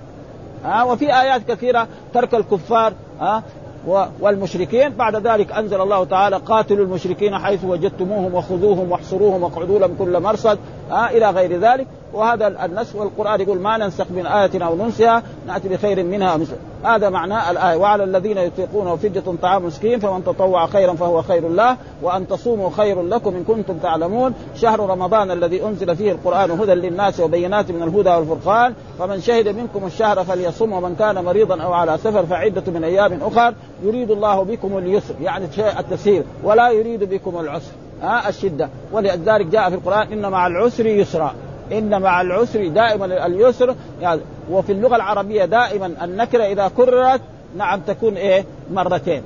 ها 0.66 0.84
وفي 0.84 1.22
آيات 1.22 1.52
كثيرة 1.52 1.88
ترك 2.14 2.36
الكفار 2.36 2.94
ها 3.20 3.44
والمشركين. 4.20 4.90
بعد 4.90 5.28
ذلك 5.28 5.52
أنزل 5.52 5.82
الله 5.82 6.04
تعالى 6.04 6.38
قاتلوا 6.38 6.86
المشركين 6.86 7.38
حيث 7.38 7.66
وجدتموهم 7.66 8.34
وخذوهم 8.34 8.92
واحصروهم 8.92 9.44
واقعدوا 9.44 9.80
لهم 9.80 9.96
كل 10.00 10.20
مرصد. 10.20 10.60
آه 10.92 11.08
إلى 11.08 11.30
غير 11.30 11.60
ذلك. 11.60 11.88
وهذا 12.14 12.66
النسخ 12.66 12.96
والقرآن 12.96 13.42
يقول 13.42 13.60
ما 13.60 13.78
ننسخ 13.78 14.06
من 14.10 14.26
آية 14.26 14.66
أو 14.66 14.76
ننسها 14.76 15.24
نأتي 15.48 15.70
بخير 15.70 16.04
منها 16.04 16.38
مثل. 16.38 16.56
هذا 16.84 17.10
معنى 17.10 17.52
الآية. 17.52 17.78
وعلى 17.78 18.04
الذين 18.04 18.38
يطيقونه 18.38 18.96
فدية 18.96 19.24
طعام 19.42 19.66
مسكين 19.66 20.00
فمن 20.00 20.24
تطوع 20.24 20.68
خيرا 20.68 20.94
فهو 20.94 21.22
خير 21.22 21.50
له. 21.50 21.78
وأن 22.02 22.28
تصوموا 22.28 22.70
خير 22.78 23.02
لكم 23.02 23.36
إن 23.36 23.44
كنتم 23.44 23.78
تعلمون. 23.78 24.34
شهر 24.56 24.80
رمضان 24.80 25.32
الذي 25.32 25.64
أنزل 25.64 25.96
فيه 25.96 26.12
القرآن 26.12 26.52
هدى 26.52 26.74
للناس 26.74 27.20
وبينات 27.20 27.72
من 27.72 27.84
الهدى 27.84 28.10
والفرقان. 28.10 28.74
فمن 29.00 29.22
شهد 29.22 29.48
منكم 29.48 29.86
الشهر 29.86 30.24
فليصم 30.24 30.74
ومن 30.74 30.96
كان 30.96 31.24
مريضا 31.24 31.62
أو 31.62 31.74
على 31.74 31.98
سفر 31.98 32.26
فعدة 32.26 32.72
من 32.72 32.84
أيام 32.84 33.20
أخر 33.24 33.54
يريد 33.84 34.12
الله 34.12 34.44
بكم 34.44 34.78
اليسر. 34.78 35.16
يعني 35.22 35.46
التسهيل 35.80 36.24
ولا 36.44 36.70
يريد 36.70 37.04
بكم 37.04 37.40
العسر. 37.40 37.72
ها 38.02 38.30
الشدة. 38.30 38.70
ولذلك 38.92 39.46
جاء 39.46 39.70
في 39.70 39.76
القرآن 39.76 40.12
إن 40.12 40.32
مع 40.32 40.48
العسر 40.48 40.86
يسرا. 40.86 41.34
إن 41.72 42.02
مع 42.02 42.22
العسر 42.22 42.68
دائما 42.68 43.26
اليسر. 43.26 43.76
يعني 44.02 44.22
وفي 44.52 44.72
اللغة 44.72 44.96
العربية 44.96 45.46
دائما 45.46 45.92
النكرة 46.04 46.44
إذا 46.44 46.72
كررت 46.78 47.22
نعم 47.58 47.80
تكون 47.80 48.14
إيه؟ 48.14 48.46
مرتين. 48.72 49.22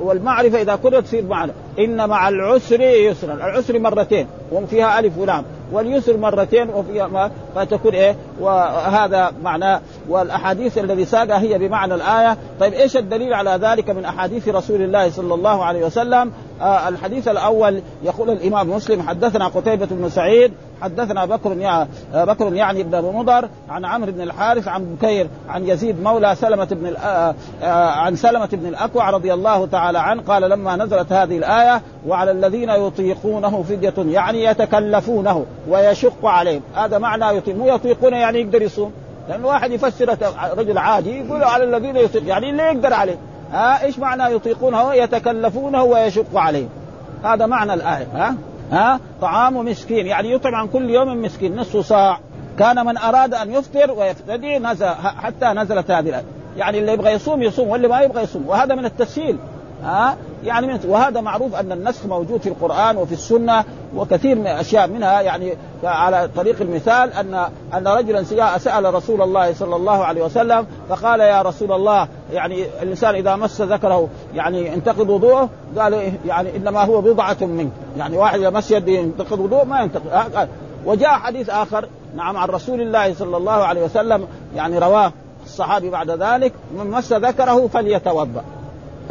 والمعرفة 0.00 0.62
إذا 0.62 0.76
كررت 0.76 1.04
تصير 1.04 1.24
معنى 1.24 1.52
إن 1.78 2.08
مع 2.08 2.28
العسر 2.28 2.80
يسرا. 2.80 3.34
العسر 3.34 3.78
مرتين. 3.78 4.26
وفيها 4.52 4.98
ألف 4.98 5.18
ولام. 5.18 5.44
واليسر 5.72 6.16
مرتين 6.16 6.68
وفيها 6.68 7.06
ما 7.06 7.30
فتكون 7.54 7.94
إيه؟ 7.94 8.16
وهذا 8.40 9.32
معناه 9.42 9.80
والأحاديث 10.08 10.78
الذي 10.78 11.04
ساقها 11.04 11.40
هي 11.40 11.58
بمعنى 11.58 11.94
الآية. 11.94 12.36
طيب 12.60 12.72
إيش 12.72 12.96
الدليل 12.96 13.34
على 13.34 13.50
ذلك 13.50 13.90
من 13.90 14.04
أحاديث 14.04 14.48
رسول 14.48 14.82
الله 14.82 15.10
صلى 15.10 15.34
الله 15.34 15.64
عليه 15.64 15.86
وسلم؟ 15.86 16.32
الحديث 16.62 17.28
الأول 17.28 17.82
يقول 18.02 18.30
الإمام 18.30 18.70
مسلم 18.70 19.02
حدثنا 19.02 19.48
قتيبة 19.48 19.86
بن 19.90 20.08
سعيد 20.08 20.52
حدثنا 20.82 21.24
بكر 21.24 21.56
يعني 21.56 21.88
بكر 22.14 22.54
يعني 22.54 22.82
بن 22.82 23.02
مضر 23.02 23.48
عن 23.68 23.84
عمرو 23.84 24.12
بن 24.12 24.20
الحارث 24.20 24.68
عن 24.68 24.84
بكير 24.84 25.28
عن 25.48 25.68
يزيد 25.68 26.02
مولى 26.02 26.34
سلمة 26.34 26.64
بن 26.64 26.94
آه 26.96 27.34
عن 27.90 28.16
سلمة 28.16 28.48
بن 28.52 28.66
الأكوع 28.66 29.10
رضي 29.10 29.34
الله 29.34 29.66
تعالى 29.66 29.98
عنه 29.98 30.22
قال 30.22 30.42
لما 30.50 30.76
نزلت 30.76 31.12
هذه 31.12 31.38
الآية 31.38 31.82
وعلى 32.06 32.30
الذين 32.30 32.70
يطيقونه 32.70 33.62
فدية 33.62 33.94
يعني 33.98 34.44
يتكلفونه 34.44 35.46
ويشق 35.68 36.26
عليهم. 36.26 36.62
هذا 36.74 36.98
معنى 36.98 37.36
يطيق 37.36 37.56
مو 37.56 37.74
يطيقون 37.74 38.12
يعني 38.12 38.40
يقدر 38.40 38.62
يصوم. 38.62 38.92
لأن 39.28 39.44
واحد 39.44 39.70
يفسر 39.70 40.16
رجل 40.56 40.78
عادي 40.78 41.18
يقول 41.18 41.42
على 41.44 41.64
الذين 41.64 41.96
يطيق 41.96 42.28
يعني 42.28 42.50
اللي 42.50 42.62
يقدر 42.62 42.94
عليه. 42.94 43.16
ها 43.52 43.84
إيش 43.84 43.98
معنى 43.98 44.34
يطيقونه؟ 44.34 44.94
يتكلفونه 44.94 45.82
ويشق 45.82 46.36
عليهم 46.36 46.68
هذا 47.24 47.46
معنى 47.46 47.74
الآية 47.74 48.06
ها؟ 48.14 48.34
ها؟ 48.72 49.00
طعام 49.20 49.56
مسكين 49.56 50.06
يعني 50.06 50.32
يطعم 50.32 50.54
عن 50.54 50.68
كل 50.68 50.90
يوم 50.90 51.22
مسكين 51.22 51.56
نصف 51.56 51.76
صاع. 51.76 52.18
كان 52.58 52.86
من 52.86 52.98
أراد 52.98 53.34
أن 53.34 53.52
يفطر 53.52 53.90
ويفتدي 53.90 54.58
نزل 54.58 54.86
حتى 55.22 55.46
نزلت 55.46 55.90
هذه 55.90 56.08
الآية. 56.08 56.24
يعني 56.56 56.78
اللي 56.78 56.92
يبغى 56.92 57.12
يصوم 57.12 57.42
يصوم 57.42 57.68
واللي 57.68 57.88
ما 57.88 58.00
يبغى 58.00 58.22
يصوم. 58.22 58.48
وهذا 58.48 58.74
من 58.74 58.84
التسهيل. 58.84 59.38
ها؟ 59.84 60.16
يعني 60.44 60.66
من 60.66 60.78
وهذا 60.88 61.20
معروف 61.20 61.54
أن 61.54 61.72
النسخ 61.72 62.06
موجود 62.06 62.40
في 62.40 62.48
القرآن 62.48 62.96
وفي 62.96 63.12
السنة 63.12 63.64
وكثير 63.96 64.36
من 64.36 64.46
الاشياء 64.46 64.88
منها. 64.88 65.20
يعني 65.20 65.54
على 65.84 66.28
طريق 66.36 66.60
المثال 66.60 67.12
ان 67.12 67.34
أن 67.74 67.88
رجلا 67.88 68.22
سأل 68.58 68.94
رسول 68.94 69.22
الله 69.22 69.54
صلى 69.54 69.76
الله 69.76 70.04
عليه 70.04 70.22
وسلم 70.22 70.66
فقال 70.88 71.20
يا 71.20 71.42
رسول 71.42 71.72
الله 71.72 72.08
يعني 72.32 72.64
الإنسان 72.82 73.14
إذا 73.14 73.36
مس 73.36 73.60
ذكره 73.60 74.08
يعني 74.34 74.66
ينتقض 74.66 75.10
وضوءه؟ 75.10 75.48
قال 75.78 76.12
يعني 76.26 76.56
إنما 76.56 76.84
هو 76.84 77.00
بضعة 77.00 77.36
منك. 77.40 77.72
يعني 77.98 78.16
واحد 78.16 78.38
إذا 78.38 78.50
مس 78.50 78.70
يده 78.70 78.92
ينتقض 78.92 79.40
وضوءه 79.40 79.64
ما 79.64 79.80
ينتقض 79.80 80.48
وجاء 80.86 81.10
حديث 81.10 81.50
آخر 81.50 81.88
نعم 82.16 82.36
عن 82.36 82.48
رسول 82.48 82.80
الله 82.80 83.14
صلى 83.14 83.36
الله 83.36 83.52
عليه 83.52 83.84
وسلم 83.84 84.26
يعني 84.56 84.78
رواه 84.78 85.12
الصحابي 85.44 85.90
بعد 85.90 86.10
ذلك 86.10 86.52
من 86.78 86.90
مس 86.90 87.12
ذكره 87.12 87.66
فليتوضأ. 87.66 88.44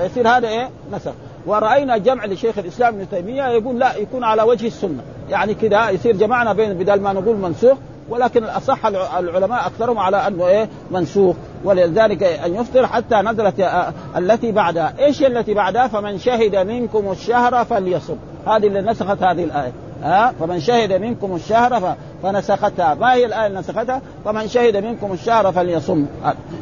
فيصير 0.02 0.28
هذا 0.28 0.48
إيه؟ 0.48 0.70
نسخ. 0.92 1.12
ورأينا 1.46 1.98
جمع 1.98 2.26
لشيخ 2.26 2.58
الإسلام 2.58 2.96
ابن 2.96 3.10
تيمية 3.10 3.48
يقول 3.48 3.80
لا 3.80 3.96
يكون 3.96 4.24
على 4.24 4.44
وجه 4.44 4.68
السنة. 4.68 5.04
يعني 5.30 5.54
كذا 5.54 5.90
يصير 5.90 6.16
جمعنا 6.16 6.54
بين 6.54 6.74
بدل 6.74 7.02
ما 7.02 7.14
نقول 7.14 7.38
منسوخ 7.38 7.78
ولكن 8.10 8.44
الأصح 8.44 8.86
العلماء 8.86 9.68
أكثرهم 9.68 9.98
على 9.98 10.28
أنه 10.28 10.48
إيه؟ 10.48 10.70
منسوخ. 10.92 11.36
ولذلك 11.64 12.24
أن 12.24 12.56
يفطر 12.56 12.88
حتى 12.88 13.16
نزلت 13.16 13.70
التي 14.18 14.52
بعدها، 14.52 14.94
إيش 15.00 15.24
التي 15.24 15.54
بعدها؟ 15.54 15.88
فمن 15.88 16.18
شهد 16.18 16.56
منكم 16.56 17.12
الشهر 17.12 17.66
فليصم، 17.66 18.16
هذه 18.48 18.68
اللي 18.68 18.82
نسخت 18.82 19.24
هذه 19.24 19.44
الآية، 19.44 19.72
ها؟ 20.04 20.34
فمن 20.40 20.60
شهد 20.60 20.94
منكم 20.94 21.36
الشهر 21.36 21.96
فنسختها. 22.24 22.94
ما 22.94 23.14
هي 23.14 23.26
الآية 23.26 23.50
نسختها؟ 23.50 24.02
فمن 24.26 24.48
شهد 24.48 24.78
منكم 24.78 25.12
الشهر 25.12 25.52
فليصم. 25.52 26.06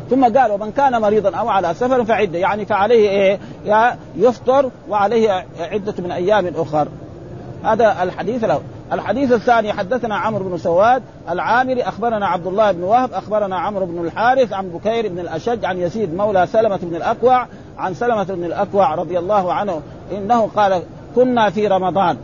ثم 0.10 0.38
قال 0.38 0.52
ومن 0.52 0.72
كان 0.72 1.02
مريضا 1.02 1.38
أو 1.38 1.50
على 1.50 1.74
سفر 1.74 2.06
فعدة. 2.06 2.40
يعني 2.40 2.66
فعليه 2.66 3.10
إيه؟ 3.10 3.40
يفطر 4.16 4.70
وعليه 4.90 5.46
عدة 5.60 5.94
من 6.00 6.12
أيام 6.12 6.48
أخر. 6.56 6.88
هذا 7.64 8.04
الحديث 8.04 8.44
له. 8.44 8.62
الحديث 8.94 9.32
الثاني 9.32 9.74
حدثنا 9.74 10.16
عمرو 10.16 10.50
بن 10.50 10.58
سواد 10.58 11.04
العامري 11.30 11.84
أخبرنا 11.84 12.28
عبد 12.28 12.48
الله 12.48 12.72
بن 12.72 12.84
وهب 12.84 13.14
أخبرنا 13.14 13.60
عمرو 13.60 13.86
بن 13.86 14.06
الحارث 14.06 14.54
عن 14.54 14.70
بكير 14.70 15.08
بن 15.08 15.20
الأشج 15.20 15.66
عن 15.66 15.78
يزيد 15.78 16.14
مولى 16.14 16.48
سلمة 16.48 16.80
بن 16.82 16.96
الأكوع 16.96 17.46
عن 17.78 17.94
سلمة 17.94 18.24
بن 18.24 18.44
الأكوع 18.44 18.96
رضي 18.96 19.20
الله 19.20 19.54
عنه 19.54 19.82
إنه 20.12 20.50
قال 20.56 20.82
كنا 21.16 21.50
في 21.50 21.68
رمضان. 21.68 22.18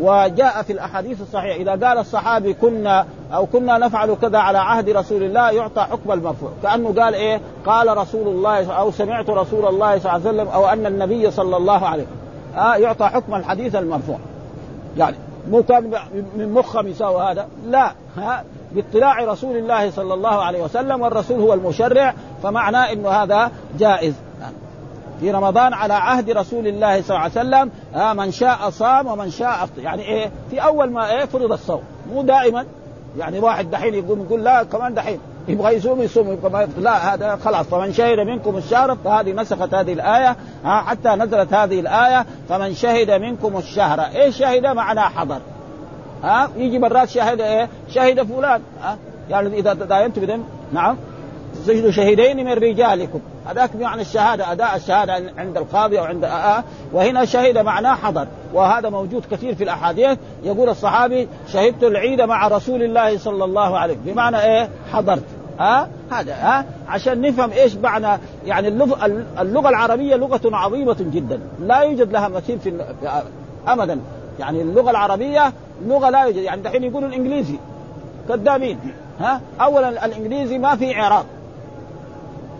وجاء 0.00 0.62
في 0.62 0.72
الأحاديث 0.72 1.20
الصحيحة 1.20 1.60
إذا 1.60 1.70
قال 1.70 1.98
الصحابي 1.98 2.54
كنا 2.54 3.06
أو 3.32 3.46
كنا 3.46 3.78
نفعل 3.78 4.16
كذا 4.22 4.38
على 4.38 4.58
عهد 4.58 4.90
رسول 4.90 5.22
الله 5.22 5.50
يعطى 5.50 5.80
حكم 5.80 6.12
المرفوع. 6.12 6.50
كأنه 6.62 6.94
قال 7.02 7.14
إيه؟ 7.14 7.40
قال 7.66 7.96
رسول 7.96 8.28
الله 8.28 8.72
أو 8.72 8.90
سمعت 8.90 9.30
رسول 9.30 9.66
الله 9.66 9.98
صلى 9.98 10.16
الله 10.16 10.28
عليه 10.28 10.28
وسلم 10.28 10.48
أو 10.48 10.66
أن 10.66 10.86
النبي 10.86 11.30
صلى 11.30 11.56
الله 11.56 11.86
عليه 11.86 12.06
آه 12.56 12.76
يعطى 12.76 13.06
حكم 13.06 13.34
الحديث 13.34 13.76
المرفوع. 13.76 14.18
يعني 14.96 15.16
مو 15.50 15.62
كان 15.62 15.92
من 16.36 16.52
مخهم 16.52 16.88
يساوي 16.88 17.22
هذا؟ 17.22 17.46
لا. 17.66 17.92
ها؟ 18.16 18.44
باطلاع 18.72 19.24
رسول 19.24 19.56
الله 19.56 19.90
صلى 19.90 20.14
الله 20.14 20.42
عليه 20.44 20.62
وسلم 20.62 21.00
والرسول 21.00 21.40
هو 21.40 21.54
المشرع 21.54 22.14
فمعناه 22.42 22.92
إنه 22.92 23.08
هذا 23.08 23.50
جائز. 23.78 24.14
في 25.20 25.30
رمضان 25.30 25.72
على 25.72 25.94
عهد 25.94 26.30
رسول 26.30 26.66
الله 26.66 27.02
صلى 27.02 27.10
الله 27.10 27.20
عليه 27.20 27.32
وسلم. 27.32 27.70
آه 27.94 28.12
من 28.12 28.32
شاء 28.32 28.70
صام 28.70 29.06
ومن 29.06 29.30
شاء 29.30 29.64
أفطر. 29.64 29.82
يعني 29.82 30.02
إيه؟ 30.02 30.30
في 30.50 30.58
أول 30.58 30.90
ما 30.90 31.10
إيه؟ 31.10 31.24
فرض 31.24 31.52
الصوم. 31.52 31.82
مو 32.12 32.22
دائما. 32.22 32.66
يعني 33.18 33.38
واحد 33.38 33.70
دحين 33.70 33.94
يقول 33.94 34.18
يقول 34.18 34.44
لا 34.44 34.62
كمان 34.62 34.94
دحين. 34.94 35.20
يبغى 35.48 35.74
يصوم 35.74 36.02
يصوم. 36.02 36.32
يبغى 36.32 36.50
ما 36.50 36.68
لا 36.78 37.14
هذا 37.14 37.38
خلاص. 37.44 37.66
فمن 37.66 37.92
شهد 37.92 38.18
منكم 38.18 38.56
الشهر 38.56 38.96
فهذه 39.04 39.32
نسخت 39.32 39.74
هذه 39.74 39.92
الآية. 39.92 40.36
ها 40.64 40.80
حتى 40.80 41.08
نزلت 41.08 41.54
هذه 41.54 41.80
الآية. 41.80 42.26
فمن 42.48 42.74
شهد 42.74 43.10
منكم 43.10 43.56
الشهر. 43.56 44.00
إيش 44.00 44.36
شهد؟ 44.36 44.66
معناه 44.66 45.08
حضر. 45.08 45.40
ها 46.22 46.50
يجي 46.56 46.78
مرات 46.78 47.08
شهد 47.08 47.40
إيه؟ 47.40 47.68
شهد 47.88 48.22
فلان. 48.22 48.60
ها 48.82 48.96
يعني 49.30 49.58
إذا 49.58 49.74
تداينت 49.74 50.18
بهم 50.18 50.44
نعم. 50.72 50.96
تجدوا 51.66 51.90
شهيدين 51.90 52.36
من 52.44 52.52
رجالكم. 52.52 53.20
هذاك 53.48 53.76
معنى 53.76 54.00
الشهادة 54.00 54.52
أداء 54.52 54.76
الشهادة 54.76 55.32
عند 55.38 55.56
القاضي 55.56 55.98
أو 55.98 56.04
عند 56.04 56.24
آه 56.24 56.64
وهنا 56.92 57.24
شهد 57.24 57.58
معناه 57.58 57.94
حضر. 57.94 58.26
وهذا 58.54 58.88
موجود 58.88 59.24
كثير 59.30 59.54
في 59.54 59.64
الأحاديث. 59.64 60.18
يقول 60.42 60.68
الصحابي 60.68 61.28
شهدت 61.52 61.84
العيد 61.84 62.20
مع 62.20 62.48
رسول 62.48 62.82
الله 62.82 63.18
صلى 63.18 63.44
الله 63.44 63.78
عليه 63.78 63.96
بمعنى 64.04 64.42
إيه؟ 64.42 64.68
حضرت. 64.92 65.24
ها؟ 65.58 65.88
هذا 66.10 66.34
ها؟ 66.34 66.64
عشان 66.88 67.20
نفهم 67.20 67.50
إيش 67.50 67.74
معنى 67.74 68.20
يعني 68.46 68.68
اللغة 68.68 69.06
اللغة 69.40 69.68
العربية 69.68 70.16
لغة 70.16 70.40
عظيمة 70.44 70.96
جدا. 71.00 71.40
لا 71.60 71.80
يوجد 71.80 72.12
لها 72.12 72.28
مثيل 72.28 72.58
في 72.58 72.84
ابدا. 73.66 74.00
يعني 74.38 74.62
اللغة 74.62 74.90
العربية 74.90 75.52
لغة 75.86 76.10
لا 76.10 76.24
يوجد. 76.24 76.36
يعني 76.36 76.62
دحين 76.62 76.84
يقولوا 76.84 77.08
الإنجليزي. 77.08 77.58
كذابين. 78.28 78.78
ها؟ 79.20 79.40
اولا 79.60 80.04
الإنجليزي 80.04 80.58
ما 80.58 80.76
في 80.76 81.00
إعراب. 81.00 81.24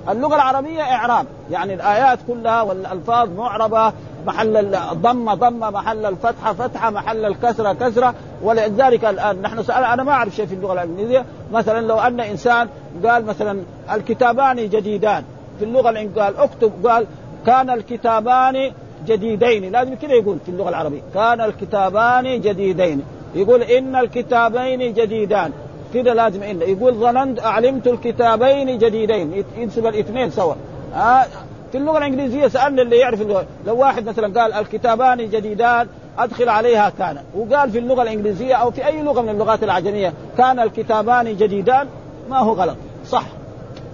اللغة 0.08 0.34
العربية 0.34 0.82
إعراب. 0.82 1.26
يعني 1.50 1.74
الآيات 1.74 2.18
كلها 2.28 2.62
والألفاظ 2.62 3.28
معربة 3.38 3.92
محل 4.26 4.74
الضمه 4.74 5.34
ضمة 5.34 5.70
محل 5.70 6.06
الفتحة 6.06 6.52
فتحة 6.52 6.90
محل 6.90 7.24
الكسرة 7.24 7.72
كسرة. 7.72 8.14
ولذلك 8.42 9.04
الآن 9.04 9.42
نحن 9.42 9.62
سأل 9.62 9.84
أنا 9.84 10.02
ما 10.02 10.12
أعرف 10.12 10.34
شيء 10.34 10.46
في 10.46 10.54
اللغة 10.54 10.72
الإنجليزية. 10.72 11.24
مثلا 11.52 11.86
لو 11.86 11.98
أن 11.98 12.20
إنسان 12.20 12.68
قال 13.04 13.24
مثلا 13.24 13.62
الكتابان 13.92 14.56
جديدان. 14.56 15.24
في 15.58 15.64
اللغة 15.64 15.90
الانجليزيه 15.90 16.22
قال 16.22 16.36
أكتب 16.36 16.86
قال 16.86 17.06
كان 17.46 17.70
الكتابان 17.70 18.72
جديدين. 19.06 19.72
لازم 19.72 19.94
كذا 19.94 20.12
يقول 20.12 20.38
في 20.44 20.50
اللغة 20.50 20.68
العربية. 20.68 21.00
كان 21.14 21.40
الكتابان 21.40 22.40
جديدين. 22.40 23.02
يقول 23.34 23.62
إن 23.62 23.96
الكتابين 23.96 24.94
جديدان. 24.94 25.52
كده 25.94 26.14
لازم 26.14 26.42
إن 26.42 26.62
يقول 26.62 26.94
ظننت 26.94 27.40
علمت 27.40 27.86
الكتابين 27.86 28.78
جديدين. 28.78 29.44
ينسب 29.56 29.86
الاثنين 29.86 30.30
سوا. 30.30 30.54
آه 30.94 31.24
في 31.72 31.78
اللغة 31.78 31.98
الإنجليزية 31.98 32.48
سالنا 32.48 32.82
اللي 32.82 32.98
يعرف 32.98 33.20
اللغة. 33.20 33.46
لو 33.66 33.76
واحد 33.76 34.08
مثلا 34.08 34.40
قال 34.40 34.52
الكتابان 34.52 35.18
جديدان 35.30 35.88
أدخل 36.18 36.48
عليها 36.48 36.92
كان. 36.98 37.18
وقال 37.36 37.70
في 37.70 37.78
اللغة 37.78 38.02
الإنجليزية 38.02 38.54
أو 38.54 38.70
في 38.70 38.86
أي 38.86 39.02
لغة 39.02 39.20
من 39.20 39.28
اللغات 39.28 39.62
العجمية 39.62 40.12
كان 40.38 40.60
الكتابان 40.60 41.36
جديدان 41.36 41.86
ما 42.30 42.38
هو 42.38 42.52
غلط. 42.52 42.76
صح. 43.06 43.24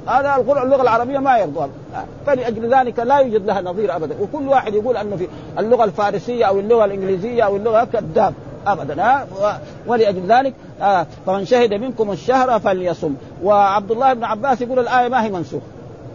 هذا 0.06 0.36
اللغة 0.36 0.82
العربية 0.82 1.18
ما 1.18 1.38
يرضى. 1.38 1.70
فلأجل 2.26 2.74
ذلك 2.74 2.98
لا 2.98 3.18
يوجد 3.18 3.46
لها 3.46 3.60
نظير 3.60 3.96
ابدا. 3.96 4.16
وكل 4.20 4.48
واحد 4.48 4.74
يقول 4.74 4.96
أنه 4.96 5.16
في 5.16 5.28
اللغة 5.58 5.84
الفارسية 5.84 6.44
أو 6.44 6.58
اللغة 6.58 6.84
الإنجليزية 6.84 7.42
أو 7.42 7.56
اللغة 7.56 7.84
كذاب. 7.84 8.34
ابدا. 8.66 9.02
ها؟ 9.02 9.26
ولأجل 9.87 10.26
ذلك 10.26 10.54
آه 10.80 11.06
فمن 11.26 11.44
شهد 11.44 11.75
منكم 11.75 12.12
الشهر 12.12 12.61
فليصم. 12.61 13.14
وعبد 13.42 13.90
الله 13.90 14.12
بن 14.12 14.25
عباس 14.25 14.61
يقول 14.61 14.78
الآية 14.78 15.09
ما 15.09 15.25
هي 15.25 15.30
منسوخة. 15.30 15.66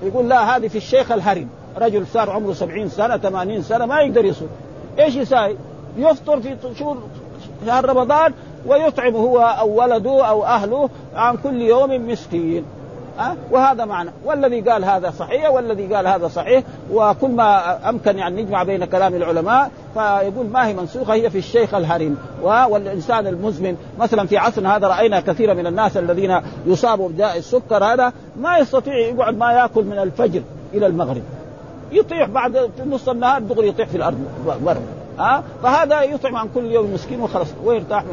يقول 0.03 0.29
لا 0.29 0.57
هذه 0.57 0.67
في 0.67 0.77
الشيخ 0.77 1.11
الهرم. 1.11 1.49
رجل 1.77 2.07
صار 2.07 2.29
عمره 2.29 2.53
سبعين 2.53 2.89
سنة 2.89 3.17
ثمانين 3.17 3.61
سنة 3.61 3.85
ما 3.85 4.01
يقدر 4.01 4.25
يصوم. 4.25 4.49
إيش 4.99 5.15
يساوي؟ 5.15 5.55
يفطر 5.97 6.41
في 6.41 6.55
شهر 6.79 7.89
رمضان 7.89 8.33
ويطعم 8.65 9.15
هو 9.15 9.39
أو 9.39 9.81
ولده 9.81 10.25
أو 10.25 10.45
أهله 10.45 10.89
عن 11.15 11.37
كل 11.37 11.61
يوم 11.61 12.09
مسكين. 12.11 12.65
أه؟ 13.19 13.35
وهذا 13.51 13.85
معنى. 13.85 14.09
والذي 14.25 14.61
قال 14.61 14.85
هذا 14.85 15.09
صحيح 15.19 15.49
والذي 15.49 15.95
قال 15.95 16.07
هذا 16.07 16.27
صحيح. 16.27 16.63
وكل 16.91 17.29
ما 17.29 17.89
أمكن 17.89 18.17
يعني 18.17 18.43
نجمع 18.43 18.63
بين 18.63 18.85
كلام 18.85 19.15
العلماء. 19.15 19.71
فيقول 19.93 20.45
ما 20.45 20.67
هي 20.67 20.73
منسوخة؟ 20.73 21.13
هي 21.13 21.29
في 21.29 21.37
الشيخ 21.37 21.73
الهرم. 21.73 22.17
والإنسان 22.43 23.27
المزمن. 23.27 23.77
مثلا 23.99 24.27
في 24.27 24.37
عصرنا 24.37 24.75
هذا 24.75 24.87
رأينا 24.87 25.19
كثيرا 25.19 25.53
من 25.53 25.67
الناس 25.67 25.97
الذين 25.97 26.41
يصابوا 26.65 27.09
بداء 27.09 27.37
السكر. 27.37 27.83
هذا 27.83 28.13
ما 28.37 28.57
يستطيع 28.57 28.93
يقعد 28.93 29.37
ما 29.37 29.51
يأكل 29.51 29.83
من 29.83 29.99
الفجر 29.99 30.41
إلى 30.73 30.87
المغرب. 30.87 31.23
يطيح 31.91 32.27
بعد 32.27 32.69
نص 32.87 33.09
النهار 33.09 33.41
دغري 33.41 33.67
يطيح 33.67 33.87
في 33.87 33.97
الأرض. 33.97 34.17
برا 34.61 34.81
ها؟ 35.19 35.43
فهذا 35.63 36.01
يطعم 36.01 36.35
عن 36.35 36.49
كل 36.55 36.71
يوم 36.71 36.93
مسكين 36.93 37.21
وخلاص 37.21 37.47
ويرتاح 37.63 38.03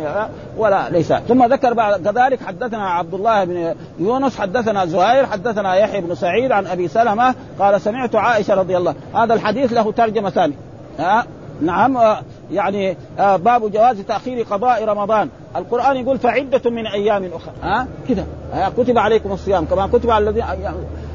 ولا 0.57 0.91
ليس. 0.91 1.13
ثم 1.13 1.45
ذكر 1.45 1.73
بعد 1.75 2.09
كذلك 2.09 2.43
حدثنا 2.43 2.91
عبد 2.91 3.15
الله 3.15 3.45
بن 3.45 3.75
يونس 3.99 4.41
حدثنا 4.41 4.87
زهير 4.87 5.27
حدثنا 5.27 5.75
يحيى 5.75 6.01
بن 6.01 6.15
سعيد 6.15 6.53
عن 6.53 6.67
أبي 6.67 6.89
سلمة 6.89 7.35
قال 7.59 7.81
سمعت 7.81 8.15
عائشة 8.15 8.55
رضي 8.55 8.77
الله 8.77 8.95
هذا 9.15 9.35
الحديث 9.35 9.73
له 9.73 9.93
ترجمة 9.93 10.31
ثانية. 10.31 10.57
ها؟ 10.99 11.27
نعم 11.61 12.17
يعني 12.53 12.97
باب 13.19 13.73
جواز 13.73 14.01
تأخير 14.01 14.47
قضاء 14.51 14.85
رمضان. 14.85 15.29
القرآن 15.57 15.97
يقول 15.97 16.19
فعدة 16.19 16.71
من 16.71 16.87
أيام 16.87 17.31
أخرى. 17.35 17.55
ها؟ 17.63 17.87
كذا 18.09 18.27
كتب 18.79 18.99
عليكم 18.99 19.33
الصيام 19.33 19.65
كما 19.65 19.87
كتب 19.87 20.11
على 20.11 20.29
الذين 20.29 20.45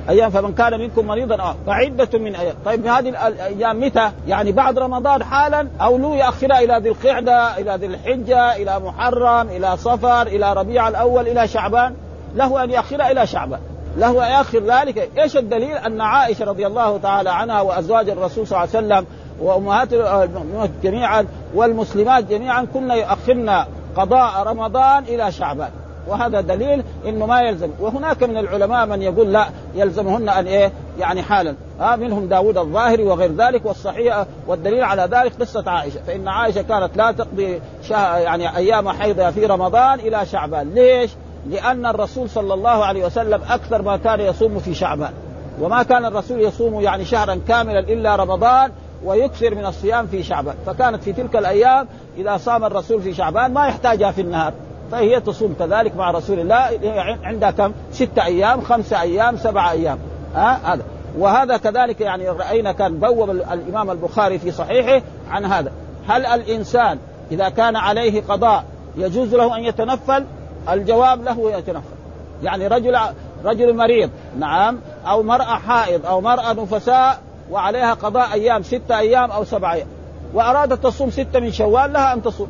أيام 0.10 0.29
فمن 0.29 0.53
كان 0.53 0.79
منكم 0.79 1.08
مريضا 1.08 1.36
آه 1.36 1.55
فعدة 1.67 2.20
من 2.20 2.36
أيام. 2.36 2.55
طيب 2.65 2.88
هذه 2.88 3.10
الأيام 3.10 3.79
متى؟ 3.79 4.12
يعني 4.27 4.51
بعد 4.51 4.79
رمضان 4.79 5.24
حالا 5.24 5.67
أو 5.81 5.98
له 5.98 6.15
يأخرها 6.15 6.60
إلى 6.60 6.77
ذي 6.77 6.89
القعدة 6.89 7.58
إلى 7.58 7.75
ذي 7.75 7.86
الحجة 7.86 8.55
إلى 8.55 8.79
محرم 8.79 9.50
إلى 9.50 9.77
صفر 9.77 10.22
إلى 10.22 10.53
ربيع 10.53 10.88
الأول 10.88 11.27
إلى 11.27 11.48
شعبان؟ 11.48 11.96
له 12.36 12.63
أن 12.63 12.70
يأخرها 12.70 13.12
إلى 13.12 13.27
شعبان. 13.27 13.60
له 13.98 14.27
يأخر 14.27 14.60
ذلك. 14.60 15.10
إيش 15.17 15.38
الدليل؟ 15.38 15.77
أن 15.77 16.01
عائشة 16.01 16.46
رضي 16.46 16.67
الله 16.67 16.98
تعالى 16.98 17.29
عنها 17.29 17.62
وأزواج 17.62 18.10
الرسول 18.10 18.48
صلى 18.48 18.63
الله 18.63 18.75
عليه 18.75 18.88
وسلم 18.88 19.05
وأمهات 19.41 19.93
المؤمنات 19.93 20.70
جميعا 20.84 21.25
والمسلمات 21.55 22.24
جميعا 22.24 22.67
كنا 22.74 22.96
يؤخرن 22.96 23.65
قضاء 23.96 24.43
رمضان 24.43 25.03
إلى 25.03 25.31
شعبان. 25.31 25.70
وهذا 26.08 26.41
دليل 26.41 26.84
إنه 27.05 27.25
ما 27.25 27.41
يلزم. 27.41 27.70
وهناك 27.79 28.24
من 28.24 28.38
العلماء 28.38 28.86
من 28.86 29.01
يقول 29.01 29.34
لا 29.34 29.46
يلزمهن 29.75 30.29
أن 30.29 30.48
إيه 30.48 30.72
يعني 31.00 31.22
حالا. 31.22 31.55
ها 31.79 31.96
منهم 31.96 32.27
داود 32.27 32.58
الظاهري 32.58 33.03
وغير 33.03 33.31
ذلك 33.31 33.65
والصحيح 33.65 34.25
والدليل 34.48 34.84
على 34.84 35.01
ذلك 35.12 35.34
قصة 35.41 35.63
عائشة. 35.67 36.00
فإن 36.08 36.27
عائشة 36.27 36.62
كانت 36.62 36.98
لا 36.98 37.12
تقضي 37.12 37.62
يعني 37.89 38.58
أيام 38.58 38.89
حيضها 38.89 39.31
في 39.31 39.46
رمضان 39.46 40.00
إلى 40.00 40.25
شعبان. 40.25 40.74
ليش؟ 40.74 41.12
لأن 41.50 41.86
الرسول 41.86 42.29
صلى 42.29 42.53
الله 42.53 42.86
عليه 42.86 43.05
وسلم 43.05 43.41
أكثر 43.50 43.81
ما 43.81 43.98
كان 43.98 44.20
يصوم 44.20 44.60
في 44.60 44.74
شعبان. 44.74 45.13
وما 45.62 45.84
كان 45.84 46.05
الرسول 46.05 46.41
يصوم 46.41 46.81
يعني 46.81 47.05
شهرا 47.05 47.39
كاملا 47.48 47.79
إلا 47.79 48.15
رمضان 48.15 48.72
ويكثر 49.03 49.55
من 49.55 49.65
الصيام 49.65 50.08
في 50.08 50.24
شعبان. 50.24 50.55
فكانت 50.65 51.03
في 51.03 51.13
تلك 51.13 51.36
الأيام 51.36 51.88
إذا 52.17 52.38
صام 52.38 52.65
الرسول 52.65 53.01
في 53.01 53.13
شعبان 53.13 53.53
ما 53.53 53.67
يحتاجها 53.67 54.12
في 54.12 54.22
النهار. 54.22 54.53
فهي 54.91 55.19
تصوم 55.19 55.55
كذلك 55.60 55.95
مع 55.95 56.12
رسول 56.12 56.39
الله 56.39 56.79
عندها 57.24 57.51
كم؟ 57.51 57.74
ستة 57.91 58.25
أيام 58.25 58.62
خمسة 58.62 59.01
أيام 59.01 59.38
سبعة 59.38 59.71
أيام. 59.71 59.98
ها؟ 60.36 60.55
أه؟ 60.55 60.74
هذا. 60.74 60.83
وهذا 61.17 61.57
كذلك 61.57 62.01
يعني 62.01 62.29
رأينا 62.29 62.71
كان 62.71 63.00
بوب 63.00 63.29
الإمام 63.29 63.91
البخاري 63.91 64.39
في 64.39 64.51
صحيحه 64.51 65.01
عن 65.29 65.45
هذا. 65.45 65.71
هل 66.07 66.25
الإنسان 66.25 66.98
إذا 67.31 67.50
كان 67.50 67.75
عليه 67.75 68.21
قضاء 68.21 68.63
يجوز 68.98 69.36
له 69.36 69.57
أن 69.57 69.63
يتنفل؟ 69.63 70.25
الجواب 70.69 71.24
له 71.24 71.57
يتنفل. 71.57 71.95
يعني 72.43 72.67
رجل 72.67 72.98
رجل 73.45 73.75
مريض 73.75 74.10
نعم 74.39 74.79
أو 75.07 75.24
مرأة 75.24 75.43
حائض 75.43 76.05
أو 76.05 76.21
مرأة 76.21 76.53
نفساء 76.53 77.19
وعليها 77.51 77.93
قضاء 77.93 78.33
أيام 78.33 78.63
ستة 78.63 79.00
أيام 79.00 79.31
أو 79.31 79.43
سبعة 79.43 79.74
أيام. 79.74 79.88
وأرادت 80.33 80.83
تصوم 80.83 81.10
ستة 81.10 81.39
من 81.39 81.51
شوال 81.51 81.93
لها 81.93 82.13
أن 82.13 82.21
تصوم. 82.21 82.48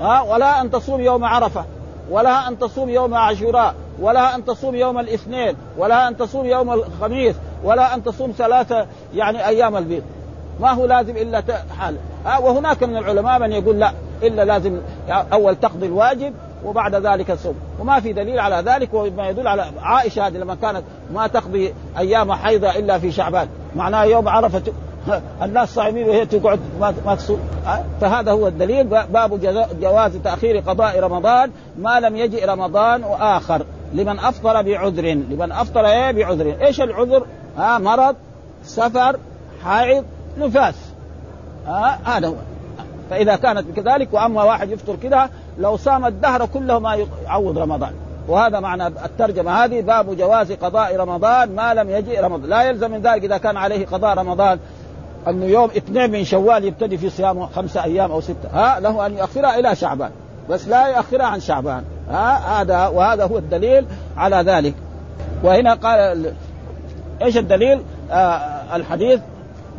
ها؟ 0.00 0.20
ولا 0.20 0.60
أن 0.60 0.70
تصوم 0.70 1.00
يوم 1.00 1.24
عرفة 1.24 1.64
ولا 2.10 2.48
أن 2.48 2.58
تصوم 2.58 2.88
يوم 2.88 3.14
عاشوراء 3.14 3.74
ولا 4.00 4.34
أن 4.34 4.44
تصوم 4.44 4.74
يوم 4.74 4.98
الاثنين 4.98 5.56
ولا 5.78 6.08
أن 6.08 6.16
تصوم 6.16 6.46
يوم 6.46 6.72
الخميس 6.72 7.36
ولا 7.64 7.94
أن 7.94 8.04
تصوم 8.04 8.30
ثلاثة 8.38 8.86
يعني 9.14 9.46
أيام 9.46 9.76
البيض. 9.76 10.02
ما 10.60 10.70
هو 10.72 10.86
لازم 10.86 11.16
إلا 11.16 11.42
حال. 11.78 11.96
ها؟ 12.26 12.38
وهناك 12.38 12.82
من 12.82 12.96
العلماء 12.96 13.38
من 13.38 13.52
يقول 13.52 13.80
لا 13.80 13.92
إلا 14.22 14.44
لازم 14.44 14.80
أول 15.10 15.56
تقضي 15.56 15.86
الواجب 15.86 16.34
وبعد 16.64 16.94
ذلك 16.94 17.30
الصوم. 17.30 17.54
وما 17.80 18.00
في 18.00 18.12
دليل 18.12 18.38
على 18.38 18.56
ذلك 18.56 18.94
وما 18.94 19.28
يدل 19.28 19.48
على 19.48 19.64
عائشة 19.82 20.26
هذه 20.26 20.36
لما 20.36 20.54
كانت 20.54 20.82
ما 21.14 21.26
تقضي 21.26 21.74
أيام 21.98 22.32
حيضة 22.32 22.70
إلا 22.70 22.98
في 22.98 23.12
شعبان. 23.12 23.48
معناه 23.76 24.04
يوم 24.04 24.28
عرفة 24.28 24.62
الناس 25.42 25.74
صائمين 25.74 26.08
وهي 26.08 26.26
تقعد 26.26 26.60
ما 26.80 26.94
ما 27.06 27.14
تصوم. 27.14 27.40
فهذا 28.00 28.32
هو 28.32 28.48
الدليل. 28.48 28.86
باب 28.86 29.40
جواز 29.80 30.16
تأخير 30.16 30.58
قضاء 30.58 31.00
رمضان 31.00 31.50
ما 31.78 32.00
لم 32.00 32.16
يجئ 32.16 32.46
رمضان 32.46 33.04
واخر 33.04 33.66
لمن 33.94 34.18
أفطر 34.18 34.62
بعذر. 34.62 35.04
لمن 35.04 35.52
أفطر 35.52 35.86
إيه؟ 35.86 36.10
بعذر. 36.10 36.56
إيش 36.62 36.80
العذر؟ 36.80 37.26
ها؟ 37.58 37.78
مرض 37.78 38.16
سفر 38.64 39.16
حائض 39.64 40.04
نفاس. 40.38 40.74
ها؟ 41.66 41.98
هذا 42.04 42.28
هو. 42.28 42.34
فإذا 43.10 43.36
كانت 43.36 43.76
كذلك 43.76 44.08
وأما 44.12 44.42
واحد 44.42 44.70
يفطر 44.70 44.96
كذا 44.96 45.30
لو 45.58 45.76
صام 45.76 46.06
الدهر 46.06 46.46
كله 46.46 46.78
ما 46.78 47.06
يعوض 47.26 47.58
رمضان. 47.58 47.92
وهذا 48.28 48.60
معنى 48.60 48.86
الترجمة 48.86 49.64
هذه 49.64 49.80
باب 49.80 50.16
جواز 50.16 50.52
قضاء 50.52 50.96
رمضان 50.96 51.54
ما 51.54 51.74
لم 51.74 51.90
يجئ 51.90 52.20
رمضان. 52.20 52.50
لا 52.50 52.62
يلزم 52.62 52.90
من 52.90 53.00
ذلك 53.02 53.24
إذا 53.24 53.38
كان 53.38 53.56
عليه 53.56 53.86
قضاء 53.86 54.18
رمضان. 54.18 54.58
أنه 55.28 55.46
يوم 55.46 55.70
اثنين 55.76 56.10
من 56.10 56.24
شوال 56.24 56.64
يبتدي 56.64 56.96
في 56.96 57.10
صيام 57.10 57.46
خمسة 57.46 57.84
أيام 57.84 58.10
أو 58.10 58.20
ستة. 58.20 58.48
ها 58.52 58.80
له 58.80 59.06
أن 59.06 59.18
يؤخرها 59.18 59.58
إلى 59.58 59.76
شعبان. 59.76 60.10
بس 60.50 60.68
لا 60.68 60.86
يؤخرها 60.86 61.26
عن 61.26 61.40
شعبان. 61.40 61.84
ها 62.10 62.60
هذا 62.60 62.86
وهذا 62.86 63.24
هو 63.24 63.38
الدليل 63.38 63.86
على 64.16 64.36
ذلك. 64.36 64.74
وهنا 65.42 65.74
قال 65.74 66.34
إيش 67.22 67.36
الدليل؟ 67.36 67.80
آه 68.10 68.76
الحديث. 68.76 69.20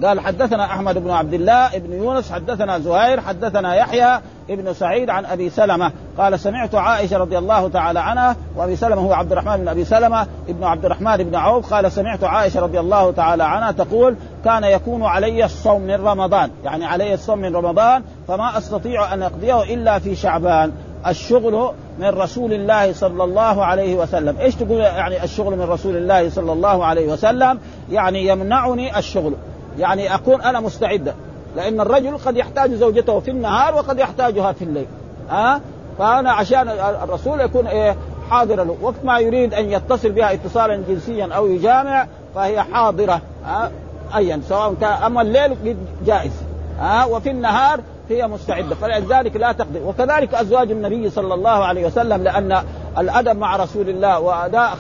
قال 0.03 0.19
حدثنا 0.19 0.65
أحمد 0.65 0.97
بن 0.97 1.09
عبد 1.09 1.33
الله 1.33 1.77
بن 1.77 1.93
يونس 1.93 2.31
حدثنا 2.31 2.79
زهير 2.79 3.21
حدثنا 3.21 3.75
يحيى 3.75 4.19
ابن 4.51 4.73
سعيد 4.73 5.09
عن 5.09 5.25
أبي 5.25 5.49
سلمة. 5.49 5.91
قال 6.17 6.39
سمعت 6.39 6.75
عائشة 6.75 7.17
رضي 7.17 7.37
الله 7.37 7.67
تعالى 7.67 7.99
عنها 7.99 8.35
وأبي 8.55 8.75
سلمة 8.75 9.01
هو 9.01 9.13
عبد 9.13 9.31
الرحمن 9.31 9.57
بن 9.57 9.67
أبي 9.67 9.85
سلمة 9.85 10.27
ابن 10.49 10.63
عبد 10.63 10.85
الرحمن 10.85 11.17
بن 11.17 11.35
عوف. 11.35 11.73
قال 11.73 11.91
سمعت 11.91 12.23
عائشة 12.23 12.59
رضي 12.59 12.79
الله 12.79 13.11
تعالى 13.11 13.43
عنها 13.43 13.71
تقول 13.71 14.15
كان 14.45 14.63
يكون 14.63 15.03
علي 15.03 15.45
الصوم 15.45 15.81
من 15.81 16.07
رمضان. 16.07 16.51
يعني 16.63 16.85
علي 16.85 17.13
الصوم 17.13 17.39
من 17.39 17.55
رمضان 17.55 18.03
فما 18.27 18.57
أستطيع 18.57 19.13
أن 19.13 19.23
أقضيه 19.23 19.63
إلا 19.73 19.99
في 19.99 20.15
شعبان. 20.15 20.71
الشغل 21.07 21.71
من 21.99 22.09
رسول 22.09 22.53
الله 22.53 22.93
صلى 22.93 23.23
الله 23.23 23.65
عليه 23.65 23.95
وسلم. 23.95 24.37
إيش 24.37 24.55
تقول 24.55 24.79
يعني 24.79 25.23
الشغل 25.23 25.57
من 25.57 25.63
رسول 25.63 25.97
الله 25.97 26.29
صلى 26.29 26.53
الله 26.53 26.85
عليه 26.85 27.13
وسلم؟ 27.13 27.59
يعني 27.91 28.27
يمنعني 28.27 28.97
الشغل. 28.97 29.33
يعني 29.79 30.15
أكون 30.15 30.41
أنا 30.41 30.59
مستعدا 30.59 31.13
لأن 31.55 31.81
الرجل 31.81 32.17
قد 32.17 32.37
يحتاج 32.37 32.73
زوجته 32.73 33.19
في 33.19 33.31
النهار 33.31 33.75
وقد 33.75 33.99
يحتاجها 33.99 34.51
في 34.51 34.63
الليل. 34.63 34.87
ها؟ 35.29 35.55
أه؟ 35.55 35.61
فأنا 35.99 36.31
عشان 36.31 36.69
الرسول 37.03 37.41
يكون 37.41 37.67
إيه؟ 37.67 37.95
حاضرا 38.29 38.63
له. 38.63 38.77
وقت 38.81 38.95
ما 39.03 39.19
يريد 39.19 39.53
أن 39.53 39.71
يتصل 39.71 40.11
بها 40.11 40.33
اتصالا 40.33 40.83
جنسيا 40.89 41.33
أو 41.33 41.47
يجامع 41.47 42.07
فهي 42.35 42.63
حاضرة. 42.63 43.21
ها؟ 43.45 43.65
أه؟ 43.65 44.17
ايا 44.17 44.41
سواء 44.49 44.73
كان 44.81 44.91
أما 44.91 45.21
الليل 45.21 45.77
جائز. 46.05 46.31
ها؟ 46.79 47.03
أه؟ 47.03 47.07
وفي 47.07 47.29
النهار 47.29 47.79
هي 48.09 48.27
مستعدة. 48.27 48.75
فلذلك 48.75 49.35
لا 49.35 49.51
تقضي. 49.51 49.79
وكذلك 49.79 50.33
أزواج 50.33 50.71
النبي 50.71 51.09
صلى 51.09 51.33
الله 51.33 51.65
عليه 51.65 51.85
وسلم 51.85 52.23
لأن 52.23 52.63
الادب 52.97 53.37
مع 53.37 53.55
رسول 53.55 53.89
الله 53.89 54.19
وأداء 54.19 54.77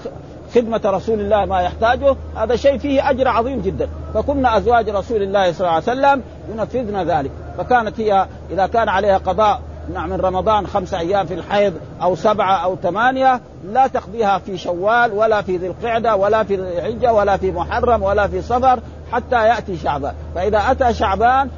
خدمة 0.55 0.81
رسول 0.85 1.19
الله 1.19 1.45
ما 1.45 1.61
يحتاجه 1.61 2.15
هذا 2.35 2.55
شيء 2.55 2.77
فيه 2.77 3.09
أجر 3.09 3.27
عظيم 3.27 3.61
جدا. 3.61 3.89
فكنا 4.13 4.57
أزواج 4.57 4.89
رسول 4.89 5.21
الله 5.21 5.51
صلى 5.51 5.59
الله 5.59 5.71
عليه 5.71 5.83
وسلم 5.83 6.23
ينفذن 6.51 7.03
ذلك. 7.03 7.31
فكانت 7.57 7.99
هي 7.99 8.27
إذا 8.51 8.67
كان 8.67 8.89
عليها 8.89 9.17
قضاء 9.17 9.61
نعم 9.93 10.09
من 10.09 10.21
رمضان 10.21 10.67
خمسة 10.67 10.99
أيام 10.99 11.25
في 11.25 11.33
الحيض 11.33 11.73
أو 12.01 12.15
سبعة 12.15 12.55
أو 12.63 12.75
ثمانية 12.75 13.41
لا 13.65 13.87
تقضيها 13.87 14.37
في 14.37 14.57
شوال 14.57 15.13
ولا 15.13 15.41
في 15.41 15.57
ذي 15.57 15.67
القعدة 15.67 16.15
ولا 16.15 16.43
في 16.43 16.55
الحجة 16.55 17.13
ولا 17.13 17.37
في 17.37 17.51
محرم 17.51 18.03
ولا 18.03 18.27
في 18.27 18.41
صفر 18.41 18.79
حتى 19.11 19.47
يأتي 19.47 19.77
شعبان. 19.77 20.13
فإذا 20.35 20.57
أتى 20.57 20.93
شعبان 20.93 21.49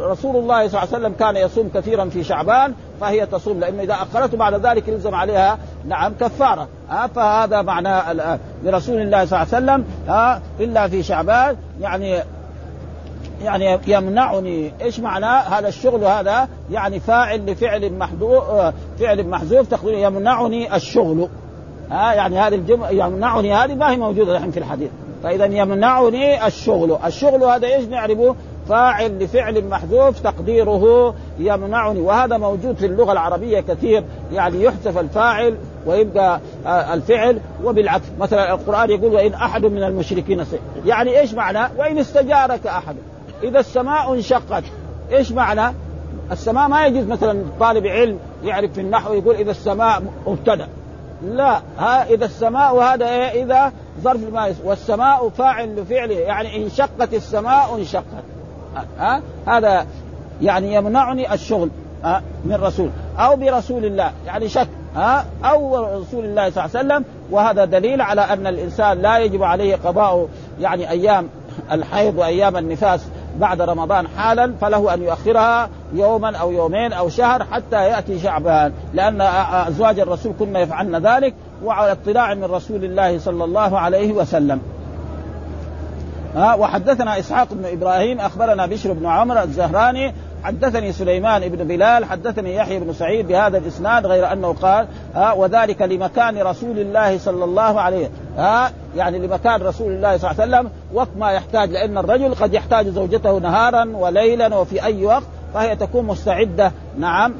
رسول 0.00 0.36
الله 0.36 0.68
صلى 0.68 0.82
الله 0.82 0.94
عليه 0.94 1.06
وسلم 1.06 1.12
كان 1.12 1.36
يصوم 1.36 1.70
كثيرا 1.74 2.04
في 2.04 2.24
شعبان 2.24 2.74
فهي 3.02 3.26
تصوم 3.26 3.60
لأنه 3.60 3.82
إذا 3.82 3.94
أخرته 3.94 4.36
بعد 4.36 4.66
ذلك 4.66 4.88
يلزم 4.88 5.14
عليها. 5.14 5.58
نعم 5.88 6.12
كفارة. 6.20 6.68
ها 6.90 7.06
فهذا 7.06 7.62
معنى 7.62 8.10
الآن. 8.10 8.38
لرسول 8.64 9.00
الله 9.00 9.24
صلى 9.24 9.42
الله 9.42 9.54
عليه 9.54 9.64
وسلم 9.64 9.84
ها 10.08 10.42
إلا 10.60 10.88
في 10.88 11.02
شعبان 11.02 11.56
يعني 11.80 12.18
يعني 13.44 13.78
يمنعني. 13.86 14.72
إيش 14.82 15.00
معنى 15.00 15.26
هذا 15.26 15.68
الشغل 15.68 16.04
هذا؟ 16.04 16.48
يعني 16.70 17.00
فاعل 17.00 17.46
لفعل 17.46 17.92
محذوف 17.92 18.44
فعل 19.00 19.26
محذوف 19.26 19.68
تقدير 19.68 19.94
يمنعني 19.94 20.76
الشغل. 20.76 21.28
ها 21.90 22.12
يعني 22.12 22.38
هذه 22.38 22.54
الجملة 22.54 22.90
يمنعني 22.90 23.54
هذه 23.54 23.74
ما 23.74 23.90
هي 23.90 23.96
موجودة 23.96 24.36
الحين 24.36 24.50
في 24.50 24.58
الحديث. 24.58 24.90
فإذا 25.22 25.44
يمنعني 25.44 26.46
الشغل. 26.46 26.98
الشغل 27.06 27.44
هذا 27.44 27.66
إيش 27.66 27.84
نعرفه؟ 27.84 28.34
فاعل 28.68 29.18
لفعل 29.18 29.64
محذوف 29.64 30.20
تقديره 30.20 31.14
يمنعني. 31.38 32.00
وهذا 32.00 32.38
موجود 32.38 32.76
في 32.76 32.86
اللغة 32.86 33.12
العربية 33.12 33.60
كثير. 33.60 34.04
يعني 34.32 34.62
يحذف 34.62 34.98
الفاعل 34.98 35.56
ويبقى 35.86 36.40
الفعل 36.66 37.40
وبالعكس. 37.64 38.04
مثلا 38.20 38.54
القرآن 38.54 38.90
يقول 38.90 39.14
وإن 39.14 39.34
أحد 39.34 39.64
من 39.64 39.82
المشركين 39.82 40.44
سيء. 40.44 40.60
يعني 40.86 41.20
إيش 41.20 41.34
معنى؟ 41.34 41.68
وإن 41.78 41.98
استجارك 41.98 42.66
أحد. 42.66 42.96
إذا 43.42 43.60
السماء 43.60 44.14
انشقت 44.14 44.64
إيش 45.12 45.32
معنى؟ 45.32 45.74
السماء 46.32 46.68
ما 46.68 46.86
يجوز 46.86 47.06
مثلا 47.06 47.44
طالب 47.60 47.86
علم 47.86 48.18
يعرف 48.44 48.72
في 48.72 48.80
النحو 48.80 49.14
يقول 49.14 49.34
إذا 49.34 49.50
السماء 49.50 50.02
مبتدأ. 50.26 50.68
لا 51.24 51.60
ها 51.78 52.04
إذا 52.04 52.24
السماء 52.24 52.76
وهذا 52.76 53.08
إيه؟ 53.08 53.44
إذا 53.44 53.72
ظرف 54.02 54.32
ما 54.32 54.54
والسماء 54.64 55.28
فاعل 55.28 55.76
لفعله. 55.76 56.14
يعني 56.14 56.64
انشقت 56.64 57.14
السماء 57.14 57.76
انشقت. 57.78 58.24
ها؟ 58.98 59.22
هذا 59.46 59.86
يعني 60.42 60.74
يمنعني 60.74 61.34
الشغل 61.34 61.70
ها؟ 62.04 62.22
من 62.44 62.54
رسول. 62.54 62.90
أو 63.18 63.36
برسول 63.36 63.84
الله 63.84 64.12
يعني 64.26 64.48
شك 64.48 64.68
ها؟ 64.96 65.24
أو 65.44 65.76
رسول 66.00 66.24
الله 66.24 66.50
صلى 66.50 66.64
الله 66.64 66.76
عليه 66.76 66.86
وسلم. 66.86 67.04
وهذا 67.30 67.64
دليل 67.64 68.00
على 68.00 68.20
أن 68.20 68.46
الإنسان 68.46 68.98
لا 69.02 69.18
يجب 69.18 69.42
عليه 69.42 69.76
قضاء 69.76 70.28
يعني 70.60 70.90
أيام 70.90 71.28
الحيض 71.72 72.18
وأيام 72.18 72.56
النفاس 72.56 73.04
بعد 73.38 73.60
رمضان 73.62 74.08
حالا 74.08 74.52
فله 74.60 74.94
أن 74.94 75.02
يؤخرها 75.02 75.68
يوما 75.94 76.36
أو 76.36 76.52
يومين 76.52 76.92
أو 76.92 77.08
شهر 77.08 77.44
حتى 77.44 77.76
يأتي 77.76 78.18
شعبان. 78.18 78.72
لأن 78.94 79.20
أزواج 79.68 80.00
الرسول 80.00 80.32
كنا 80.38 80.60
يفعلن 80.60 81.06
ذلك 81.06 81.34
وعلى 81.64 81.92
اطلاع 81.92 82.34
من 82.34 82.44
رسول 82.44 82.84
الله 82.84 83.18
صلى 83.18 83.44
الله 83.44 83.78
عليه 83.78 84.12
وسلم. 84.12 84.60
ها 86.34 86.54
وحدثنا 86.54 87.18
إسحاق 87.18 87.48
بن 87.50 87.64
إبراهيم 87.64 88.20
أخبرنا 88.20 88.66
بشر 88.66 88.92
بن 88.92 89.06
عمر 89.06 89.42
الزهراني 89.42 90.14
حدثني 90.44 90.92
سليمان 90.92 91.48
بن 91.48 91.64
بلال 91.64 92.04
حدثني 92.04 92.56
يحيى 92.56 92.80
بن 92.80 92.92
سعيد 92.92 93.28
بهذا 93.28 93.58
الإسناد 93.58 94.06
غير 94.06 94.32
أنه 94.32 94.52
قال 94.52 94.86
ها 95.14 95.32
وذلك 95.32 95.82
لمكان 95.82 96.38
رسول 96.38 96.78
الله 96.78 97.18
صلى 97.18 97.44
الله 97.44 97.80
عليه 97.80 98.10
ها 98.36 98.70
يعني 98.96 99.18
لمكان 99.18 99.62
رسول 99.62 99.92
الله 99.92 100.16
صلى 100.16 100.30
الله 100.30 100.42
عليه 100.42 100.52
وسلم 100.56 100.70
وقت 100.94 101.16
ما 101.18 101.32
يحتاج 101.32 101.70
لأن 101.70 101.98
الرجل 101.98 102.34
قد 102.34 102.54
يحتاج 102.54 102.88
زوجته 102.88 103.38
نهارا 103.38 103.84
وليلا 103.94 104.56
وفي 104.56 104.84
أي 104.84 105.06
وقت 105.06 105.22
فهي 105.54 105.76
تكون 105.76 106.04
مستعدة 106.04 106.72
نعم 106.98 107.34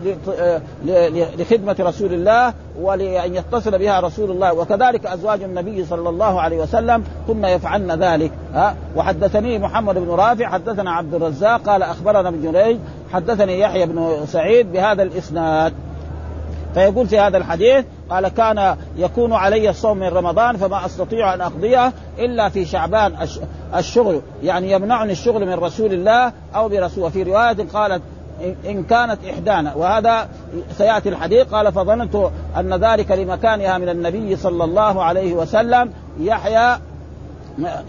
لخدمة 1.39 1.77
رسول 1.81 2.15
الله 2.15 2.55
ولأن 2.81 3.35
يتصل 3.35 3.79
بها 3.79 4.01
رسول 4.01 4.31
الله. 4.31 4.53
وكذلك 4.55 5.07
أزواج 5.07 5.43
النبي 5.43 5.85
صلى 5.85 6.09
الله 6.09 6.41
عليه 6.41 6.59
وسلم 6.59 7.05
كنا 7.27 7.51
يفعلن 7.51 7.93
ذلك. 7.93 8.33
ها؟ 8.55 8.77
وحدثني 8.97 9.59
محمد 9.59 9.99
بن 9.99 10.09
رافع 10.09 10.49
حدثنا 10.49 10.91
عبد 10.91 11.15
الرزاق 11.15 11.63
قال 11.63 11.83
أخبرنا 11.83 12.29
ابن 12.29 12.53
جريج 12.53 12.79
حدثني 13.13 13.61
يحيى 13.61 13.87
بن 13.87 14.27
سعيد 14.27 14.73
بهذا 14.73 15.03
الإسناد. 15.03 15.73
فيقول 16.75 17.09
في 17.09 17.19
هذا 17.19 17.37
الحديث 17.39 17.85
قال 18.11 18.29
كان 18.29 18.77
يكون 18.97 19.33
علي 19.33 19.71
الصوم 19.71 19.99
من 19.99 20.09
رمضان 20.09 20.57
فما 20.57 20.87
أستطيع 20.87 21.35
أن 21.35 21.41
أقضيه 21.41 21.93
إلا 22.19 22.49
في 22.49 22.65
شعبان 22.65 23.13
الشغل 23.77 24.21
يعني 24.43 24.73
يمنعني 24.73 25.13
الشغل 25.13 25.47
من 25.47 25.55
رسول 25.55 25.93
الله 25.93 26.33
أو 26.55 26.69
برسول 26.69 27.05
وفي 27.05 27.23
رواية 27.23 27.67
قالت 27.75 28.03
إن 28.67 28.83
كانت 28.83 29.19
إحدانا 29.31 29.75
وهذا 29.75 30.29
سيأتي 30.79 31.09
الحديث 31.09 31.49
قال 31.49 31.73
فظننت 31.73 32.31
أن 32.57 32.75
ذلك 32.75 33.13
لمكانها 33.13 33.79
من 33.79 33.89
النبي 33.89 34.37
صلى 34.37 34.65
الله 34.65 35.03
عليه 35.03 35.35
وسلم 35.35 35.93
يحيى 36.21 36.79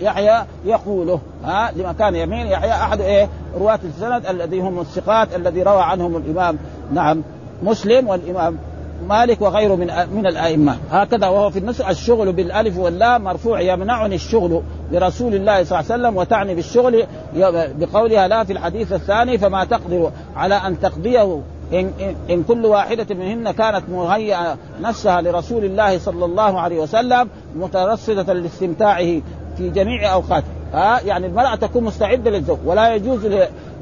يحيى 0.02 0.46
يقوله 0.66 1.20
ها 1.44 1.72
لمكان 1.76 2.16
يمين 2.16 2.48
يحيى 2.48 2.72
أحد 2.72 3.02
إيه؟ 3.02 3.30
رواة 3.60 3.80
السند 3.84 4.26
الذي 4.26 4.60
هم 4.60 4.80
الثقات 4.80 5.36
الذي 5.36 5.64
روى 5.64 5.82
عنهم 5.82 6.18
الإمام 6.18 6.58
نعم 6.94 7.24
مسلم 7.64 8.08
والإمام 8.08 8.58
مالك 9.08 9.42
وغيره 9.42 9.76
من 9.76 9.92
من 10.14 10.28
الأئمة. 10.28 10.78
هكذا 10.92 11.28
وهو 11.28 11.50
في 11.50 11.60
النص 11.60 11.82
الشغل 11.82 12.32
بالألف 12.32 12.78
واللام 12.78 13.24
مرفوع 13.24 13.62
يمنعني 13.62 14.16
الشغل 14.16 14.62
برسول 14.92 15.36
الله 15.36 15.64
صلى 15.64 15.80
الله 15.80 15.92
عليه 15.92 16.04
وسلم 16.04 16.18
وتعني 16.18 16.56
بالشغل 16.56 17.06
بقولها 17.80 18.28
لا 18.28 18.44
في 18.44 18.54
الحديث 18.54 18.94
الثاني 18.94 19.38
فما 19.38 19.64
تقدر 19.64 20.12
على 20.36 20.56
أن 20.56 20.80
تقضيه. 20.80 21.42
إن, 21.74 21.92
إن 22.30 22.44
كل 22.44 22.66
واحدة 22.66 23.16
منهن 23.16 23.52
كانت 23.52 23.84
مهيئة 23.90 24.58
نفسها 24.82 25.22
لرسول 25.22 25.66
الله 25.66 26.00
صلى 26.00 26.26
الله 26.26 26.60
عليه 26.60 26.80
وسلم 26.80 27.30
مترصدة 27.56 28.34
لاستمتاعه 28.34 29.22
في 29.58 29.70
جميع 29.70 30.14
أوقاته. 30.14 30.48
ها؟ 30.74 31.00
يعني 31.00 31.28
المرأة 31.28 31.56
تكون 31.56 31.84
مستعدة 31.84 32.32
للزوج 32.32 32.58
ولا 32.66 32.96
يجوز 32.96 33.28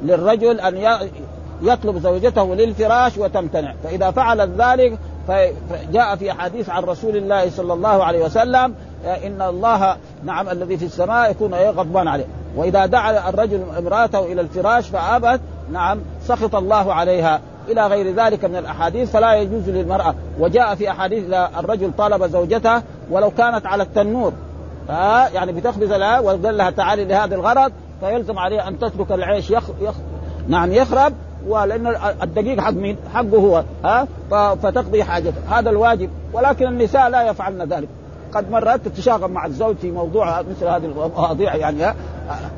للرجل 0.02 0.60
أن 0.60 0.98
يطلب 1.62 1.98
زوجته 1.98 2.54
للفراش 2.54 3.18
وتمتنع. 3.18 3.74
فإذا 3.84 4.10
فعلت 4.10 4.50
ذلك 4.58 4.98
فجاء 5.28 6.16
في 6.16 6.30
أحاديث 6.30 6.70
عن 6.70 6.82
رسول 6.82 7.16
الله 7.16 7.50
صلى 7.50 7.72
الله 7.72 8.04
عليه 8.04 8.24
وسلم 8.24 8.74
إن 9.24 9.42
الله 9.42 9.96
نعم 10.24 10.48
الذي 10.48 10.76
في 10.76 10.84
السماء 10.84 11.30
يكون 11.30 11.54
غضبان 11.54 12.08
عليه. 12.08 12.24
وإذا 12.56 12.86
دعا 12.86 13.28
الرجل 13.28 13.62
امرأته 13.78 14.32
إلى 14.32 14.40
الفراش 14.40 14.88
فأبت 14.88 15.40
نعم 15.72 15.98
سخط 16.24 16.54
الله 16.54 16.94
عليها. 16.94 17.40
إلى 17.68 17.86
غير 17.86 18.14
ذلك 18.14 18.44
من 18.44 18.56
الأحاديث 18.56 19.10
فلا 19.10 19.34
يجوز 19.34 19.68
للمرأة. 19.68 20.14
وجاء 20.40 20.74
في 20.74 20.90
أحاديث 20.90 21.32
الرجل 21.32 21.92
طلب 21.98 22.26
زوجته 22.26 22.82
ولو 23.10 23.30
كانت 23.30 23.66
على 23.66 23.82
التنور. 23.82 24.32
ها 24.88 25.28
يعني 25.28 25.52
بتخبز 25.52 25.92
لها 25.92 26.20
وقال 26.20 26.56
لها 26.58 26.70
تعالي 26.70 27.04
لهذا 27.04 27.34
الغرض 27.34 27.72
فيلزم 28.00 28.38
عليه 28.38 28.68
أن 28.68 28.78
تترك 28.78 29.12
العيش 29.12 29.50
يخ... 29.50 29.64
يخ... 29.80 29.94
نعم 30.48 30.72
يخرب. 30.72 31.12
ولأن 31.48 31.94
الدقيق 32.22 32.60
حق 32.60 32.72
مين؟ 32.72 32.96
حقه 33.14 33.36
هو 33.36 33.64
ها؟ 33.84 34.06
فتقضي 34.54 35.04
حاجته. 35.04 35.58
هذا 35.58 35.70
الواجب. 35.70 36.10
ولكن 36.32 36.66
النساء 36.66 37.08
لا 37.08 37.22
يفعلن 37.22 37.62
ذلك. 37.62 37.88
قد 38.34 38.50
مرات 38.50 38.80
تتشاغل 38.88 39.30
مع 39.30 39.46
الزوج 39.46 39.76
في 39.76 39.90
موضوع 39.90 40.42
مثل 40.42 40.66
هذه 40.66 40.84
المواضيع 40.84 41.54
يعني 41.54 41.82
ها, 41.82 41.94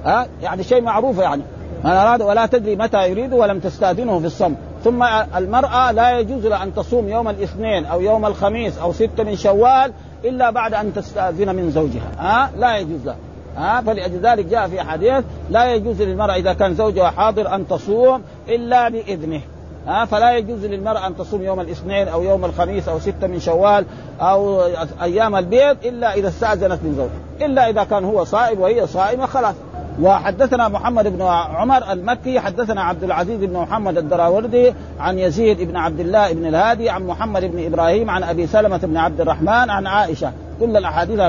ها؟ 0.05 0.27
يعني 0.43 0.63
شيء 0.63 0.83
معروف 0.83 1.19
يعني. 1.19 1.43
من 1.85 1.91
أراد 1.91 2.23
ولا 2.23 2.47
تدري 2.47 2.77
متى 2.77 3.11
يريد 3.11 3.33
ولم 3.33 3.61
تستاذنه 3.61 4.19
في 4.19 4.27
الصوم 4.27 4.57
ثم 4.85 5.03
المرأة 5.37 5.93
لا 5.93 6.19
يجوز 6.19 6.47
لها 6.47 6.63
أن 6.63 6.75
تصوم 6.75 7.09
يوم 7.09 7.29
الاثنين 7.29 7.87
أو 7.87 8.01
يوم 8.01 8.27
الخميس 8.27 8.79
أو 8.79 8.93
ستة 8.93 9.25
من 9.25 9.37
شوال 9.37 9.93
إلا 10.25 10.51
بعد 10.51 10.75
أن 10.75 10.95
تستأذن 10.95 11.57
من 11.57 11.71
زوجها. 11.71 12.11
ها؟ 12.19 12.51
لا 12.59 12.77
يجوز 12.77 13.07
لها. 13.07 13.17
ها؟ 13.57 13.81
فلذلك 13.81 14.45
جاء 14.45 14.69
في 14.69 14.81
حديث 14.81 15.25
لا 15.51 15.75
يجوز 15.75 16.03
للمرأة 16.03 16.35
إذا 16.35 16.53
كان 16.53 16.75
زوجها 16.75 17.11
حاضر 17.11 17.55
أن 17.55 17.69
تصوم 17.69 18.23
إلا 18.49 18.89
بإذنه. 18.89 19.41
ها؟ 19.87 20.05
فلا 20.05 20.37
يجوز 20.37 20.65
للمرأة 20.65 21.07
أن 21.07 21.17
تصوم 21.17 21.43
يوم 21.43 21.61
الاثنين 21.61 22.09
أو 22.09 22.23
يوم 22.23 22.45
الخميس 22.45 22.89
أو 22.89 22.99
ستة 22.99 23.27
من 23.27 23.41
شوال 23.41 23.85
أو 24.21 24.63
أيام 25.03 25.37
البيض 25.37 25.77
إلا 25.85 26.15
إذا 26.15 26.29
استأذنت 26.29 26.81
من 26.83 26.95
زوجها. 26.97 27.47
إلا 27.51 27.71
إذا 27.71 27.85
كان 27.85 28.05
هو 28.05 28.25
صائم 28.25 28.61
وهي 28.61 28.87
صائمة 28.87 29.27
خلاص. 29.27 29.55
وحدثنا 30.03 30.69
محمد 30.69 31.09
بن 31.09 31.23
عمر 31.23 31.93
المكي 31.93 32.41
حدثنا 32.41 32.83
عبد 32.83 33.05
العزيز 33.05 33.41
بن 33.41 33.53
محمد 33.53 33.99
الدراوردي 33.99 34.75
عن 35.01 35.19
يزيد 35.19 35.63
بن 35.63 35.77
عبد 35.77 36.01
الله 36.01 36.33
بن 36.33 36.47
الهادي 36.47 36.91
عن 36.91 37.07
محمد 37.07 37.45
بن 37.45 37.65
إبراهيم 37.67 38.11
عن 38.11 38.23
أبي 38.23 38.47
سلمة 38.47 38.77
بن 38.77 38.97
عبد 38.97 39.21
الرحمن 39.21 39.71
عن 39.71 39.87
عائشة. 39.87 40.33
كل 40.61 40.77
الأحاديث 40.77 41.21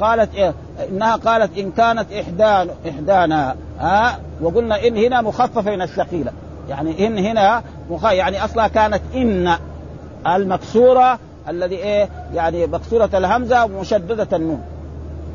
قالت 0.00 0.34
إيه 0.34 0.54
إنها 0.88 1.16
قالت 1.16 1.58
إن 1.58 1.70
كانت 1.70 2.12
إحدان 2.12 2.68
إحدانا 2.88 3.56
ها 3.80 4.18
وقلنا 4.40 4.86
إن 4.86 4.96
هنا 4.96 5.22
مخففه 5.22 5.70
من 5.70 5.82
الثقيله 5.82 6.32
يعني 6.68 7.06
إن 7.06 7.18
هنا 7.18 7.62
مخ... 7.90 8.04
يعني 8.04 8.44
أصلا 8.44 8.68
كانت 8.68 9.00
إن 9.14 9.52
المكسورة 10.26 11.18
الذي 11.48 11.76
إيه 11.76 12.08
يعني 12.34 12.66
مكسورة 12.66 13.10
الهمزة 13.14 13.64
ومشددة 13.64 14.36
النون. 14.36 14.62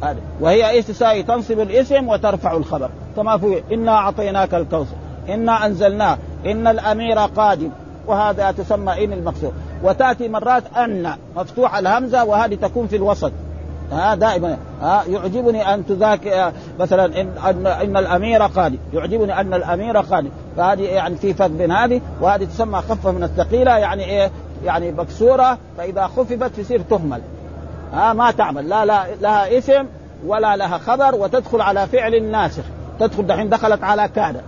هذه. 0.06 0.18
وهي 0.42 0.70
إيش 0.70 0.86
تساوي؟ 0.86 1.24
تنصب 1.24 1.60
الاسم 1.60 2.10
وترفع 2.10 2.58
الخبر. 2.58 2.90
كما 3.16 3.38
في 3.38 3.64
إنا 3.72 3.92
أعطيناك 3.92 4.54
الكوثر. 4.54 4.96
إنا 5.30 5.66
أنزلناه. 5.66 6.18
إن 6.46 6.68
الأمير 6.68 7.20
قادم. 7.20 7.70
وهذا 8.08 8.52
تسمى 8.52 9.06
إن 9.06 9.14
المكسور 9.14 9.52
وتأتي 9.84 10.28
مرات 10.28 10.64
أن. 10.78 11.12
مفتوح 11.36 11.76
الهمزة 11.76 12.24
وهذه 12.24 12.56
تكون 12.56 12.88
في 12.88 12.96
الوسط. 12.96 13.32
ها 13.92 14.16
دائما. 14.16 14.58
ها 14.82 15.04
يعجبني 15.10 15.74
أن 15.74 15.86
تذاكر 15.86 16.52
مثلا 16.80 17.22
إن 17.22 17.30
أن, 17.50 17.68
إن 17.68 17.98
الأمير 17.98 18.42
قادم. 18.42 18.78
يعجبني 18.94 19.40
أن 19.40 19.54
الأمير 19.54 19.98
قادم. 19.98 20.30
فهذه 20.58 20.82
يعني 20.82 21.16
في 21.16 21.34
فرق 21.34 21.48
بين 21.48 21.72
هذه. 21.72 22.02
وهذه 22.22 22.44
تسمى 22.44 22.78
خفة 22.78 23.12
من 23.12 23.24
الثقيلة. 23.24 23.78
يعني 23.78 24.06
إيه؟ 24.06 24.32
يعني 24.66 24.92
مكسورة. 24.92 25.58
فإذا 25.78 26.08
خففت 26.08 26.60
تصير 26.60 26.82
تهمل. 26.82 27.22
ها 27.96 28.14
ما 28.14 28.32
تعمل. 28.32 28.70
لا 28.70 28.86
لا 28.86 29.06
لها 29.22 29.58
اسم 29.58 29.86
ولا 30.26 30.56
لها 30.56 30.78
خبر 30.78 31.16
وتدخل 31.16 31.62
على 31.62 31.88
فعل 31.88 32.24
ناسخ 32.24 32.64
تدخل 33.00 33.28
دحين 33.28 33.50
دخلت 33.50 33.84
على 33.84 34.08
كان 34.08 34.42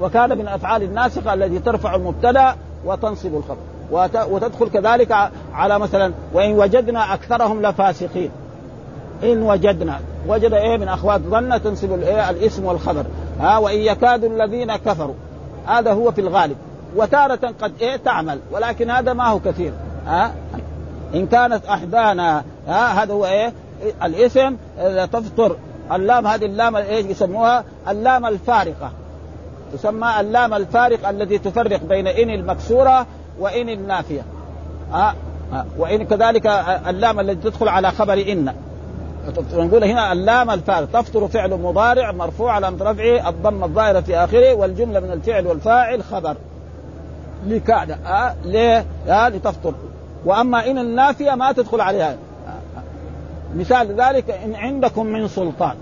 وكان 0.00 0.38
من 0.38 0.40
الأفعال 0.40 0.82
الناسخة 0.82 1.34
التي 1.34 1.58
ترفع 1.58 1.94
المبتدأ 1.94 2.54
وتنصب 2.84 3.34
الخبر. 3.34 3.56
وتدخل 4.30 4.68
كذلك 4.68 5.30
على 5.54 5.78
مثلا 5.78 6.12
وإن 6.32 6.58
وجدنا 6.58 7.14
أكثرهم 7.14 7.62
لفاسقين. 7.62 8.30
إن 9.22 9.42
وجدنا. 9.42 10.00
وجد 10.28 10.52
إيه 10.52 10.76
من 10.76 10.88
أخوات 10.88 11.20
ظن 11.20 11.62
تنصب 11.62 11.94
الايه 11.94 12.30
الاسم 12.30 12.64
والخبر. 12.64 13.04
ها 13.40 13.58
وإن 13.58 13.78
يكاد 13.78 14.24
الذين 14.24 14.76
كفروا. 14.76 15.14
هذا 15.66 15.92
هو 15.92 16.12
في 16.12 16.20
الغالب. 16.20 16.56
وتارة 16.96 17.54
قد 17.62 17.72
إيه 17.80 17.96
تعمل 17.96 18.38
ولكن 18.52 18.90
هذا 18.90 19.12
ما 19.12 19.26
هو 19.26 19.38
كثير. 19.38 19.72
ها؟ 20.06 20.32
إن 21.14 21.26
كانت 21.26 21.66
احدانا 21.66 22.44
ها 22.68 23.02
هذا 23.02 23.12
هو 23.14 23.26
إيه 23.26 23.52
الاسم 24.02 24.56
تفطر 25.12 25.56
اللام 25.92 26.26
هذه 26.26 26.44
اللام 26.44 26.76
إيش 26.76 27.06
يسموها 27.06 27.64
اللام 27.88 28.26
الفارقة 28.26 28.92
تسمى 29.72 30.20
اللام 30.20 30.54
الفارق 30.54 31.08
الذي 31.08 31.38
تفرق 31.38 31.80
بين 31.82 32.06
إن 32.06 32.30
المكسورة 32.30 33.06
وإن 33.40 33.68
النافية 33.68 34.22
ها 34.92 35.14
أه؟ 35.52 35.64
وإن 35.78 36.02
كذلك 36.04 36.46
اللام 36.86 37.20
التي 37.20 37.50
تدخل 37.50 37.68
على 37.68 37.90
خبر 37.90 38.12
إن 38.14 38.54
نقول 39.54 39.84
هنا 39.84 40.12
اللام 40.12 40.50
الفارق 40.50 40.88
تفطر 40.92 41.28
فعل 41.28 41.50
مضارع 41.50 42.12
مرفوع 42.12 42.52
على 42.52 42.68
رفعه 42.68 43.28
الضم 43.28 43.64
الظاهرة 43.64 44.00
في 44.00 44.16
آخره 44.16 44.54
والجملة 44.54 45.00
من 45.00 45.12
الفعل 45.12 45.46
والفاعل 45.46 46.04
خبر 46.04 46.36
لكاد 47.46 47.90
أه؟ 47.90 48.34
ليه؟ 48.44 48.84
أه؟ 49.08 49.28
لتفطر 49.28 49.74
وأما 50.24 50.70
إن 50.70 50.78
النافية 50.78 51.34
ما 51.34 51.52
تدخل 51.52 51.80
عليها. 51.80 52.16
مثال 53.56 54.00
ذلك 54.00 54.30
إن 54.30 54.54
عندكم 54.54 55.06
من 55.06 55.28
سلطان. 55.28 55.74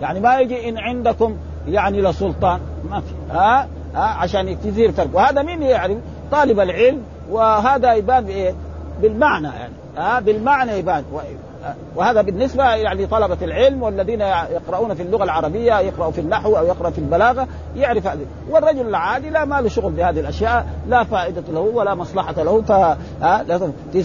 يعني 0.00 0.20
ما 0.20 0.40
يجي 0.40 0.68
إن 0.68 0.78
عندكم 0.78 1.36
يعني 1.68 2.02
لسلطان. 2.02 2.60
ما 2.90 3.00
في. 3.00 3.14
ها؟ 3.30 3.68
ها؟ 3.94 4.00
عشان 4.00 4.48
يصير 4.48 4.92
فرق. 4.92 5.08
وهذا 5.12 5.42
مين 5.42 5.62
يعرف؟ 5.62 5.96
طالب 6.32 6.60
العلم. 6.60 7.02
وهذا 7.30 7.94
يبان 7.94 8.24
بإيه؟ 8.24 8.54
بالمعنى 9.02 9.48
يعني. 9.48 9.74
ها؟ 9.96 10.20
بالمعنى 10.20 10.72
يبان. 10.72 11.04
وهذا 11.96 12.22
بالنسبة 12.22 12.64
يعني 12.64 13.06
طلبة 13.06 13.36
العلم 13.42 13.82
والذين 13.82 14.20
يقرؤون 14.20 14.94
في 14.94 15.02
اللغة 15.02 15.24
العربية 15.24 15.78
يقرأوا 15.78 16.12
في 16.12 16.20
النحو 16.20 16.56
أو 16.56 16.66
يقرأ 16.66 16.90
في 16.90 16.98
البلاغة 16.98 17.48
يعرف 17.76 18.06
هذه. 18.06 18.26
والرجل 18.50 18.88
العادي 18.88 19.30
لا 19.30 19.44
ما 19.44 19.60
له 19.60 19.68
شغل 19.68 19.92
بهذه 19.92 20.20
الأشياء 20.20 20.66
لا 20.88 21.04
فائدة 21.04 21.42
له 21.52 21.60
ولا 21.60 21.94
مصلحة 21.94 22.42
له 22.42 22.62
ف 22.62 22.72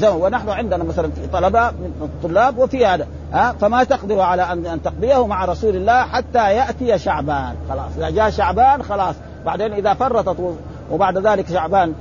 ونحن 0.03 0.49
عندنا 0.49 0.83
مثلا 0.83 1.09
طلبة 1.33 1.71
من 1.71 1.93
الطلاب 2.01 2.57
وفي 2.57 2.85
هذا 2.85 3.07
ها 3.33 3.51
فما 3.51 3.83
تقدر 3.83 4.19
على 4.19 4.41
ان 4.41 4.81
تقضيه 4.83 5.27
مع 5.27 5.45
رسول 5.45 5.75
الله 5.75 6.03
حتى 6.03 6.55
يأتي 6.55 6.97
شعبان 6.97 7.55
خلاص. 7.69 7.97
إذا 7.97 8.09
جاء 8.09 8.29
شعبان 8.29 8.83
خلاص. 8.83 9.15
بعدين 9.45 9.73
إذا 9.73 9.93
فرطت 9.93 10.37
وبعد 10.91 11.17
ذلك 11.17 11.47
شعبان 11.47 11.93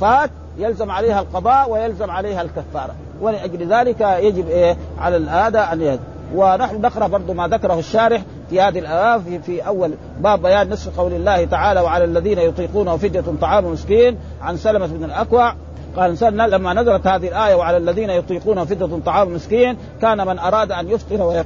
فات 0.00 0.30
يلزم 0.58 0.90
عليها 0.90 1.20
القضاء 1.20 1.70
ويلزم 1.70 2.10
عليها 2.10 2.42
الكفارة. 2.42 2.94
ولأجل 3.20 3.72
ذلك 3.72 4.00
يجب 4.00 4.48
إيه 4.48 4.76
على 4.98 5.30
هذا 5.30 5.60
ان. 5.72 6.00
ونحن 6.34 6.80
نقرأ 6.80 7.06
برضو 7.06 7.32
ما 7.32 7.48
ذكره 7.48 7.78
الشارح 7.78 8.22
في 8.50 8.60
هذه 8.60 8.78
الايه 8.78 9.18
في, 9.18 9.38
في 9.38 9.66
أول 9.66 9.94
باب 10.20 10.42
بيان 10.42 10.70
نصف 10.70 11.00
قول 11.00 11.12
الله 11.12 11.44
تعالى 11.44 11.80
وعلى 11.80 12.04
الذين 12.04 12.38
يطيقونه 12.38 12.96
فدية 12.96 13.24
طعام 13.40 13.72
مسكين 13.72 14.18
عن 14.42 14.56
سلمة 14.56 14.86
بن 14.86 15.04
الأكوع. 15.04 15.54
قال 15.96 16.16
لما 16.50 16.74
نزلت 16.74 17.06
هذه 17.06 17.28
الآية 17.28 17.54
وعلى 17.54 17.76
الذين 17.76 18.10
يطيقون 18.10 18.64
فدية 18.64 19.00
طعام 19.06 19.34
مسكين 19.34 19.76
كان 20.02 20.26
من 20.26 20.38
أراد 20.38 20.72
أن 20.72 20.88
يفطر 20.88 21.44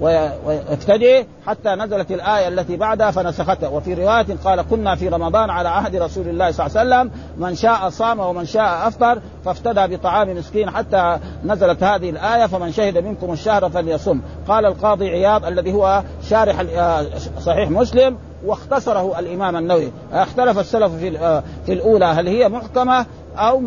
ويفتدي 0.00 1.26
حتى 1.46 1.68
نزلت 1.68 2.10
الآية 2.10 2.48
التي 2.48 2.76
بعدها 2.76 3.10
فنسختها 3.10 3.68
وفي 3.68 3.94
رواية 3.94 4.26
قال 4.44 4.62
كنا 4.62 4.94
في 4.94 5.08
رمضان 5.08 5.50
على 5.50 5.68
عهد 5.68 5.96
رسول 5.96 6.28
الله 6.28 6.50
صلى 6.50 6.66
الله 6.66 6.78
عليه 6.78 6.90
وسلم 6.90 7.10
من 7.36 7.54
شاء 7.54 7.88
صام 7.88 8.20
ومن 8.20 8.44
شاء 8.44 8.88
أفطر 8.88 9.18
فافتدى 9.44 9.96
بطعام 9.96 10.36
مسكين 10.36 10.70
حتى 10.70 11.18
نزلت 11.44 11.82
هذه 11.82 12.10
الآية 12.10 12.46
فمن 12.46 12.72
شهد 12.72 12.98
منكم 12.98 13.32
الشهر 13.32 13.70
فليصم. 13.70 14.20
قال 14.48 14.66
القاضي 14.66 15.08
عياض 15.08 15.44
الذي 15.44 15.72
هو 15.72 16.02
شارح 16.28 16.64
آه، 16.76 17.06
صحيح 17.40 17.70
مسلم 17.70 18.16
واختصره 18.44 19.18
الإمام 19.18 19.56
النووي. 19.56 19.92
اختلف 20.12 20.58
السلف 20.58 20.92
في 20.92 21.18
آه، 21.18 21.42
في 21.66 21.72
الأولى 21.72 22.04
هل 22.04 22.28
هي 22.28 22.48
محكمة 22.48 23.06
أو 23.36 23.62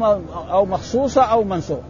أو 0.51 0.65
مخصوصة 0.65 1.21
أو 1.21 1.43
منسوخة؟ 1.43 1.81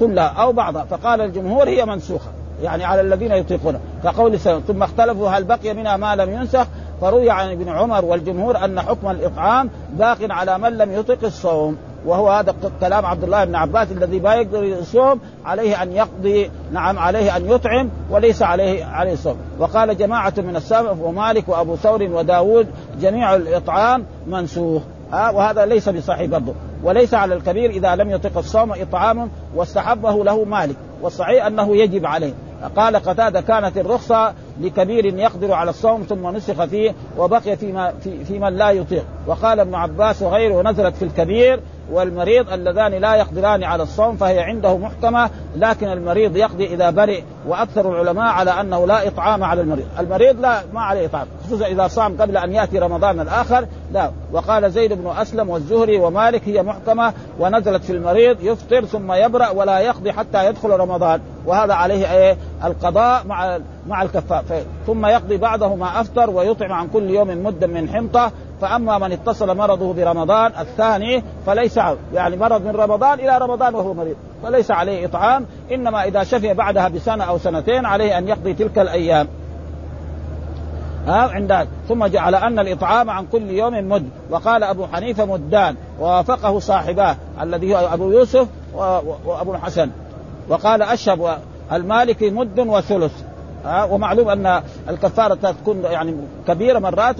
كلها 0.00 0.24
أو 0.24 0.52
بعضها. 0.52 0.84
فقال 0.84 1.20
الجمهور 1.20 1.68
هي 1.68 1.84
منسوخة 1.84 2.30
يعني 2.62 2.84
على 2.84 3.00
الذين 3.00 3.32
يطيقونها. 3.32 3.80
كقول 4.04 4.38
ثم 4.38 4.82
اختلفوا 4.82 5.28
هل 5.28 5.44
بقي 5.44 5.74
منها 5.74 5.96
ما 5.96 6.16
لم 6.16 6.30
ينسخ؟ 6.30 6.66
فروي 7.00 7.30
عن 7.30 7.50
ابن 7.50 7.68
عمر 7.68 8.04
والجمهور 8.04 8.64
أن 8.64 8.80
حكم 8.80 9.10
الإطعام 9.10 9.70
باق 9.92 10.18
على 10.22 10.58
من 10.58 10.78
لم 10.78 10.92
يطق 10.92 11.24
الصوم. 11.24 11.76
وهو 12.06 12.30
هذا 12.30 12.54
كلام 12.80 13.06
عبد 13.06 13.24
الله 13.24 13.44
بن 13.44 13.54
عباس 13.54 13.92
الذي 13.92 14.20
ما 14.20 14.34
يقدر 14.34 14.64
يصوم 14.64 15.20
عليه 15.44 15.82
أن 15.82 15.92
يقضي 15.92 16.50
نعم 16.72 16.98
عليه 16.98 17.36
أن 17.36 17.50
يطعم 17.50 17.90
وليس 18.10 18.42
عليه 18.42 18.84
عليه 18.84 19.12
الصوم 19.12 19.36
وقال 19.58 19.96
جماعة 19.96 20.34
من 20.36 20.56
السلف 20.56 21.00
ومالك 21.00 21.48
وأبو 21.48 21.76
ثور 21.76 22.02
وداود 22.02 22.66
جميع 23.00 23.34
الإطعام 23.34 24.04
منسوخ. 24.26 24.82
ها 25.12 25.30
وهذا 25.30 25.66
ليس 25.66 25.88
بصحيح 25.88 26.30
برضه 26.30 26.54
وليس 26.82 27.14
على 27.14 27.34
الكبير 27.34 27.70
إذا 27.70 27.96
لم 27.96 28.10
يطق 28.10 28.38
الصوم 28.38 28.72
إطعام 28.72 29.30
واستحبه 29.54 30.24
له 30.24 30.44
مالك. 30.44 30.76
والصحيح 31.02 31.46
أنه 31.46 31.76
يجب 31.76 32.06
عليه. 32.06 32.32
قال 32.76 32.96
قتادة 32.96 33.40
كانت 33.40 33.78
الرخصة 33.78 34.34
لكبير 34.60 35.04
يقدر 35.04 35.52
على 35.52 35.70
الصوم 35.70 36.02
ثم 36.02 36.28
نسخ 36.28 36.64
فيه 36.64 36.94
وبقي 37.18 37.56
فيما 37.56 37.92
في, 38.04 38.24
في 38.24 38.38
من 38.38 38.56
لا 38.56 38.70
يطيق. 38.70 39.04
وقال 39.26 39.60
ابن 39.60 39.74
عباس 39.74 40.22
وغيره 40.22 40.70
نزلت 40.70 40.96
في 40.96 41.04
الكبير 41.04 41.60
والمريض 41.90 42.52
اللذان 42.52 42.92
لا 42.92 43.14
يقدران 43.14 43.64
على 43.64 43.82
الصوم 43.82 44.16
فهي 44.16 44.40
عنده 44.40 44.76
محكمة 44.76 45.30
لكن 45.56 45.88
المريض 45.88 46.36
يقضي 46.36 46.66
إذا 46.66 46.90
برئ 46.90 47.22
وأكثر 47.46 47.92
العلماء 47.92 48.24
على 48.24 48.50
أنه 48.50 48.86
لا 48.86 49.08
إطعام 49.08 49.44
على 49.44 49.60
المريض. 49.60 49.86
المريض 49.98 50.40
لا 50.40 50.60
ما 50.74 50.80
عليه 50.80 51.06
إطعام 51.06 51.26
خصوصا 51.46 51.66
إذا 51.66 51.88
صام 51.88 52.16
قبل 52.20 52.36
أن 52.36 52.52
يأتي 52.52 52.78
رمضان 52.78 53.20
الآخر 53.20 53.66
لا. 53.92 54.10
وقال 54.32 54.70
زيد 54.70 54.92
بن 54.92 55.12
أسلم 55.16 55.50
والزهري 55.50 55.98
ومالك 55.98 56.48
هي 56.48 56.62
محكمة 56.62 57.12
ونزلت 57.38 57.84
في 57.84 57.92
المريض 57.92 58.40
يفطر 58.40 58.84
ثم 58.84 59.12
يبرأ 59.12 59.48
ولا 59.50 59.78
يقضي 59.78 60.12
حتى 60.12 60.46
يدخل 60.46 60.70
رمضان. 60.70 61.20
وهذا 61.46 61.74
عليه 61.74 62.12
إيه؟ 62.12 62.36
القضاء 62.64 63.26
مع 63.26 63.58
مع 63.88 64.02
الكفار 64.02 64.44
ثم 64.86 65.06
يقضي 65.06 65.36
بعده 65.36 65.74
ما 65.74 66.00
أفطر 66.00 66.30
ويطعم 66.30 66.72
عن 66.72 66.88
كل 66.88 67.10
يوم 67.10 67.28
مدا 67.28 67.66
من 67.66 67.88
حنطة 67.88 68.32
فأما 68.62 68.98
من 68.98 69.12
اتصل 69.12 69.56
مرضه 69.56 69.92
برمضان 69.92 70.52
الثاني 70.60 71.22
فليس 71.46 71.80
يعني 72.14 72.36
مرض 72.36 72.66
من 72.66 72.76
رمضان 72.76 73.20
إلى 73.20 73.38
رمضان 73.38 73.74
وهو 73.74 73.94
مريض 73.94 74.16
فليس 74.42 74.70
عليه 74.70 75.06
إطعام 75.06 75.46
إنما 75.72 76.04
إذا 76.04 76.24
شفي 76.24 76.54
بعدها 76.54 76.88
بسنة 76.88 77.24
أو 77.24 77.38
سنتين 77.38 77.86
عليه 77.86 78.18
أن 78.18 78.28
يقضي 78.28 78.54
تلك 78.54 78.78
الأيام. 78.78 79.28
ها 81.06 81.30
عند 81.32 81.68
ثم 81.88 82.06
جعل 82.06 82.34
أن 82.34 82.58
الإطعام 82.58 83.10
عن 83.10 83.26
كل 83.26 83.50
يوم 83.50 83.88
مد 83.88 84.08
وقال 84.30 84.64
أبو 84.64 84.86
حنيفة 84.86 85.24
مدان 85.24 85.76
ووافقه 86.00 86.58
صاحباه 86.58 87.16
الذي 87.42 87.74
هو 87.74 87.88
أبو 87.92 88.10
يوسف 88.10 88.46
وأبو 89.26 89.54
الحسن. 89.54 89.90
وقال 90.48 90.82
أشهب 90.82 91.38
المالكي 91.72 92.30
مد 92.30 92.58
وثلث. 92.58 93.22
ها؟ 93.64 93.84
ومعلوم 93.84 94.28
أن 94.28 94.62
الكفارة 94.88 95.34
تكون 95.34 95.82
يعني 95.82 96.16
كبيرة 96.48 96.78
مرات 96.78 97.16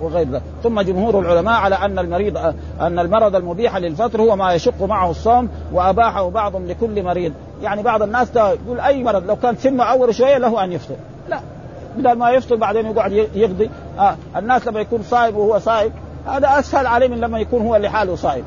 وغير 0.00 0.28
ذلك. 0.28 0.42
ثم 0.62 0.80
جمهور 0.80 1.18
العلماء 1.20 1.54
على 1.54 1.74
أن 1.74 1.98
المريض 1.98 2.36
أن 2.80 2.98
المرض 2.98 3.36
المبيح 3.36 3.76
للفطر 3.76 4.20
هو 4.20 4.36
ما 4.36 4.54
يشق 4.54 4.82
معه 4.82 5.10
الصوم 5.10 5.48
وأباحه 5.72 6.30
بعضهم 6.30 6.66
لكل 6.66 7.02
مريض. 7.02 7.32
يعني 7.62 7.82
بعض 7.82 8.02
الناس 8.02 8.36
يقول 8.36 8.80
أي 8.80 9.04
مرض 9.04 9.26
لو 9.26 9.36
كان 9.36 9.56
سنه 9.56 9.84
أول 9.84 10.14
شوية 10.14 10.38
له 10.38 10.64
أن 10.64 10.72
يفطر. 10.72 10.96
لا. 11.28 11.40
بدل 11.96 12.12
ما 12.12 12.30
يفطر 12.30 12.56
بعدين 12.56 12.86
يقعد 12.86 13.12
يقضي. 13.12 13.70
آه 13.98 14.16
الناس 14.36 14.66
لما 14.66 14.80
يكون 14.80 15.02
صائم 15.02 15.36
وهو 15.36 15.58
صائم 15.58 15.92
هذا 16.26 16.58
أسهل 16.58 16.86
عليه 16.86 17.08
من 17.08 17.20
لما 17.20 17.38
يكون 17.38 17.66
هو 17.66 17.76
لحاله 17.76 18.16
صائم 18.16 18.44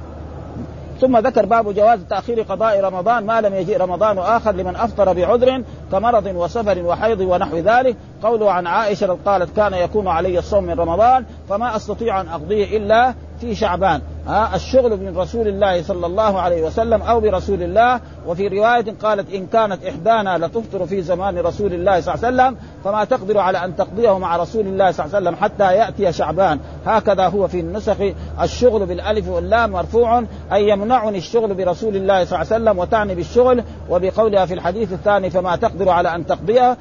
ثم 1.02 1.18
ذكر 1.18 1.46
باب 1.46 1.74
جواز 1.74 2.00
تأخير 2.10 2.42
قضاء 2.42 2.82
رمضان 2.82 3.26
ما 3.26 3.42
لم 3.42 3.54
يجيء 3.54 3.78
رمضان 3.82 4.18
آخر 4.18 4.52
لمن 4.52 4.76
أفطر 4.76 5.14
بعذر 5.14 5.64
كمرض 5.92 6.26
وسفر 6.36 6.86
وحيض 6.86 7.20
ونحو 7.20 7.58
ذلك. 7.58 7.96
قوله 8.24 8.52
عن 8.52 8.68
عائشة 8.68 9.18
قالت 9.26 9.56
كان 9.56 9.74
يكون 9.74 10.08
علي 10.08 10.40
الصوم 10.40 10.64
من 10.64 10.80
رمضان 10.80 11.26
فما 11.50 11.76
أستطيع 11.76 12.22
أن 12.22 12.28
أقضيه 12.28 12.78
إلا 12.78 13.14
في 13.42 13.56
شعبان. 13.56 14.02
ها 14.30 14.56
الشغل 14.56 14.98
من 14.98 15.18
رسول 15.18 15.48
الله 15.48 15.84
صلى 15.84 16.06
الله 16.06 16.40
عليه 16.40 16.66
وسلم 16.66 17.02
أو 17.02 17.20
برسول 17.20 17.64
الله. 17.64 18.00
وفي 18.28 18.48
رواية 18.48 18.86
قالت 19.04 19.34
إن 19.34 19.48
كانت 19.48 19.86
إحدانا 19.86 20.38
لتفطر 20.38 20.86
في 20.86 21.02
زمان 21.02 21.38
رسول 21.38 21.74
الله 21.74 22.02
صلى 22.02 22.14
الله 22.14 22.26
عليه 22.26 22.36
وسلم 22.36 22.58
فما 22.84 23.04
تقدر 23.04 23.38
على 23.38 23.66
أن 23.66 23.76
تقضيه 23.76 24.18
مع 24.18 24.38
رسول 24.38 24.68
الله 24.68 24.92
صلى 24.92 25.06
الله 25.06 25.16
عليه 25.16 25.28
وسلم 25.30 25.44
حتى 25.44 25.76
يأتي 25.76 26.12
شعبان. 26.12 26.60
هكذا 26.86 27.28
هو 27.28 27.48
في 27.48 27.60
النسخ. 27.60 27.96
الشغل 28.42 28.86
بالألف 28.86 29.30
واللام 29.30 29.72
مرفوع 29.72 30.24
أي 30.54 30.70
يمنعني 30.70 31.18
الشغل 31.18 31.54
برسول 31.54 31.96
الله 31.96 32.26
صلى 32.26 32.42
الله 32.42 32.54
عليه 32.54 32.64
وسلم 32.64 32.80
وتعني 32.80 33.16
بالشغل. 33.16 33.64
وبقولها 33.90 34.46
في 34.46 34.54
الحديث 34.54 34.94
الثاني 34.94 35.30
فما 35.30 35.56
تقدر 35.56 35.90
على 35.90 36.16
أن 36.16 36.26
تقضيها 36.26 36.78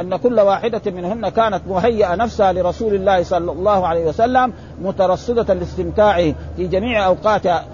أن 0.00 0.16
كل 0.16 0.40
واحدة 0.40 0.80
منهن 0.86 1.28
كانت 1.28 1.60
مهيئة 1.68 2.14
نفسها 2.14 2.52
لرسول 2.52 2.94
الله 2.94 3.22
صلى 3.22 3.52
الله 3.52 3.86
عليه 3.86 4.06
وسلم 4.06 4.52
مترصدة 4.82 5.54
لاستمتاعه 5.54 6.34
في 6.56 6.66
جميع 6.66 7.06
اوقاتها 7.06 7.64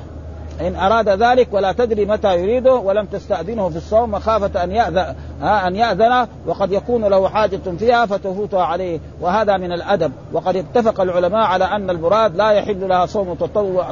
إن 0.60 0.76
أراد 0.76 1.08
ذلك 1.08 1.48
ولا 1.52 1.72
تدري 1.72 2.04
متى 2.04 2.38
يريده 2.38 2.74
ولم 2.74 3.06
تستأذنه 3.06 3.68
في 3.68 3.76
الصوم 3.76 4.10
مخافة 4.10 4.64
أن 4.64 4.70
يأذن 4.70 5.14
أن 5.42 5.76
يأذن 5.76 6.26
وقد 6.46 6.72
يكون 6.72 7.04
له 7.04 7.28
حاجة 7.28 7.60
فيها 7.78 8.06
فتفوتها 8.06 8.62
عليه. 8.62 9.00
وهذا 9.20 9.56
من 9.56 9.72
الأدب. 9.72 10.12
وقد 10.32 10.56
اتفق 10.56 11.00
العلماء 11.00 11.46
على 11.46 11.64
أن 11.64 11.90
المراد 11.90 12.36
لا 12.36 12.50
يحل 12.50 12.88
لها 12.88 13.06
صوم 13.06 13.32
التطوع 13.32 13.90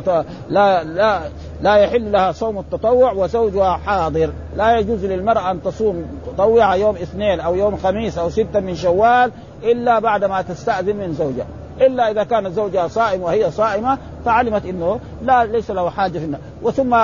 لا 0.51 0.85
لا 0.85 1.21
لا 1.61 1.77
يحل 1.77 2.13
لها 2.13 2.33
صوم 2.33 2.59
التطوع 2.59 3.13
وزوجها 3.13 3.77
حاضر. 3.77 4.31
لا 4.57 4.79
يجوز 4.79 5.05
للمرأة 5.05 5.51
أن 5.51 5.63
تصوم 5.63 6.05
تطوع 6.27 6.75
يوم 6.77 6.97
اثنين 6.97 7.41
أو 7.41 7.55
يوم 7.55 7.77
خميس 7.77 8.19
أو 8.19 8.31
ستة 8.31 8.61
من 8.61 8.75
شوال 8.75 9.33
إلا 9.63 9.99
بعد 9.99 10.25
ما 10.25 10.43
تستأذن 10.43 10.97
من 10.97 11.13
زوجها. 11.13 11.47
إلا 11.81 12.11
إذا 12.11 12.25
كان 12.25 12.53
زوجها 12.53 12.89
صائم 12.89 13.23
وهي 13.23 13.51
صائمة 13.51 13.99
فعلمت 14.25 14.67
إنه 14.67 15.01
لا 15.23 15.45
ليس 15.45 15.71
له 15.71 15.91
حاجة 15.91 16.19
في 16.19 16.25
النار. 16.25 16.41
وثم 16.63 16.97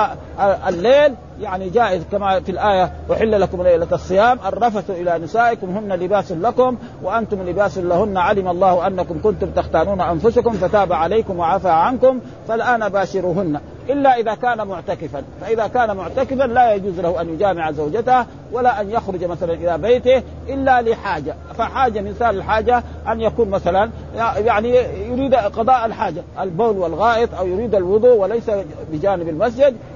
الليل 0.67 1.15
يعني 1.41 1.69
جائز 1.69 2.03
كما 2.11 2.39
في 2.39 2.51
الآية 2.51 2.91
أحل 3.11 3.41
لكم 3.41 3.63
ليلة 3.63 3.87
الصيام 3.91 4.39
الرفث 4.45 4.89
إلى 4.89 5.19
نسائكم 5.23 5.77
هن 5.77 5.93
لباس 5.93 6.31
لكم 6.31 6.77
وأنتم 7.03 7.41
لباس 7.41 7.77
لهن 7.77 8.17
علم 8.17 8.47
الله 8.47 8.87
أنكم 8.87 9.21
كنتم 9.23 9.51
تختارون 9.51 10.01
أنفسكم 10.01 10.51
فتاب 10.51 10.93
عليكم 10.93 11.39
وعفى 11.39 11.69
عنكم 11.69 12.19
فالآن 12.47 12.89
باشروهن. 12.89 13.59
إلا 13.89 14.19
إذا 14.19 14.35
كان 14.35 14.67
معتكفا. 14.67 15.23
فإذا 15.41 15.67
كان 15.67 15.97
معتكفا 15.97 16.43
لا 16.43 16.73
يجوز 16.73 16.99
له 16.99 17.21
أن 17.21 17.29
يجامع 17.29 17.71
زوجته 17.71 18.25
ولا 18.51 18.81
أن 18.81 18.89
يخرج 18.89 19.23
مثلا 19.23 19.53
إلى 19.53 19.77
بيته 19.77 20.23
إلا 20.49 20.81
لحاجة. 20.81 21.35
فحاجة 21.57 22.01
مثال 22.01 22.37
الحاجة 22.37 22.83
أن 23.07 23.21
يكون 23.21 23.49
مثلا 23.49 23.89
يعني 24.37 24.75
يريد 25.09 25.35
قضاء 25.35 25.85
الحاجة 25.85 26.23
البول 26.41 26.77
والغائط 26.77 27.35
أو 27.35 27.47
يريد 27.47 27.75
الوضوء 27.75 28.17
وليس 28.17 28.51
بجانب 28.91 29.29
المسجد 29.29 29.48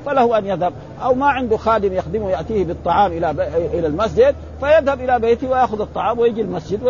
فله 0.05 0.37
أن 0.37 0.45
يذهب. 0.45 0.73
أو 1.03 1.13
ما 1.13 1.25
عنده 1.25 1.57
خادم 1.57 1.93
يخدمه 1.93 2.29
يأتيه 2.29 2.65
بالطعام 2.65 3.11
إلى 3.11 3.31
إلى 3.73 3.87
المسجد 3.87 4.35
فيذهب 4.59 5.01
إلى 5.01 5.19
بيته 5.19 5.49
ويأخذ 5.49 5.81
الطعام 5.81 6.19
ويجي 6.19 6.41
المسجد 6.41 6.83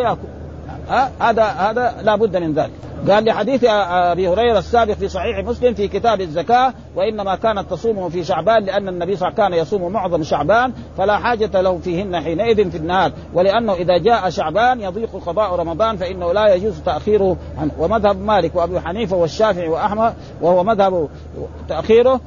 هذا 1.19 1.43
هذا 1.43 1.95
لا 2.01 2.15
بد 2.15 2.37
من 2.37 2.53
ذلك. 2.53 2.71
قال 3.09 3.25
لحديث 3.25 3.63
أبي 3.63 4.27
هريرة 4.27 4.59
السابق 4.59 4.93
في 4.93 5.09
صحيح 5.09 5.45
مسلم 5.45 5.73
في 5.73 5.87
كتاب 5.87 6.21
الزكاة 6.21 6.73
وإنما 6.95 7.35
كانت 7.35 7.71
تصومه 7.71 8.09
في 8.09 8.23
شعبان 8.23 8.63
لأن 8.63 8.89
النبي 8.89 9.15
صلى 9.15 9.27
الله 9.27 9.43
عليه 9.43 9.61
وسلم 9.61 9.69
كان 9.69 9.81
يصوم 9.81 9.93
معظم 9.93 10.23
شعبان 10.23 10.71
فلا 10.97 11.17
حاجة 11.17 11.61
له 11.61 11.77
فيهن 11.77 12.19
حينئذ 12.19 12.71
في 12.71 12.77
النهار. 12.77 13.11
ولأنه 13.33 13.73
إذا 13.73 13.97
جاء 13.97 14.29
شعبان 14.29 14.81
يضيق 14.81 15.09
قضاء 15.25 15.55
رمضان 15.55 15.97
فإنه 15.97 16.33
لا 16.33 16.53
يجوز 16.53 16.79
تأخيره 16.85 17.37
ومذهب 17.79 18.21
مالك 18.21 18.55
وأبي 18.55 18.79
حنيفة 18.79 19.17
والشافعي 19.17 19.67
وأحمد 19.67 20.13
وهو 20.41 20.63
مذهب 20.63 21.09
تأخيره 21.69 22.21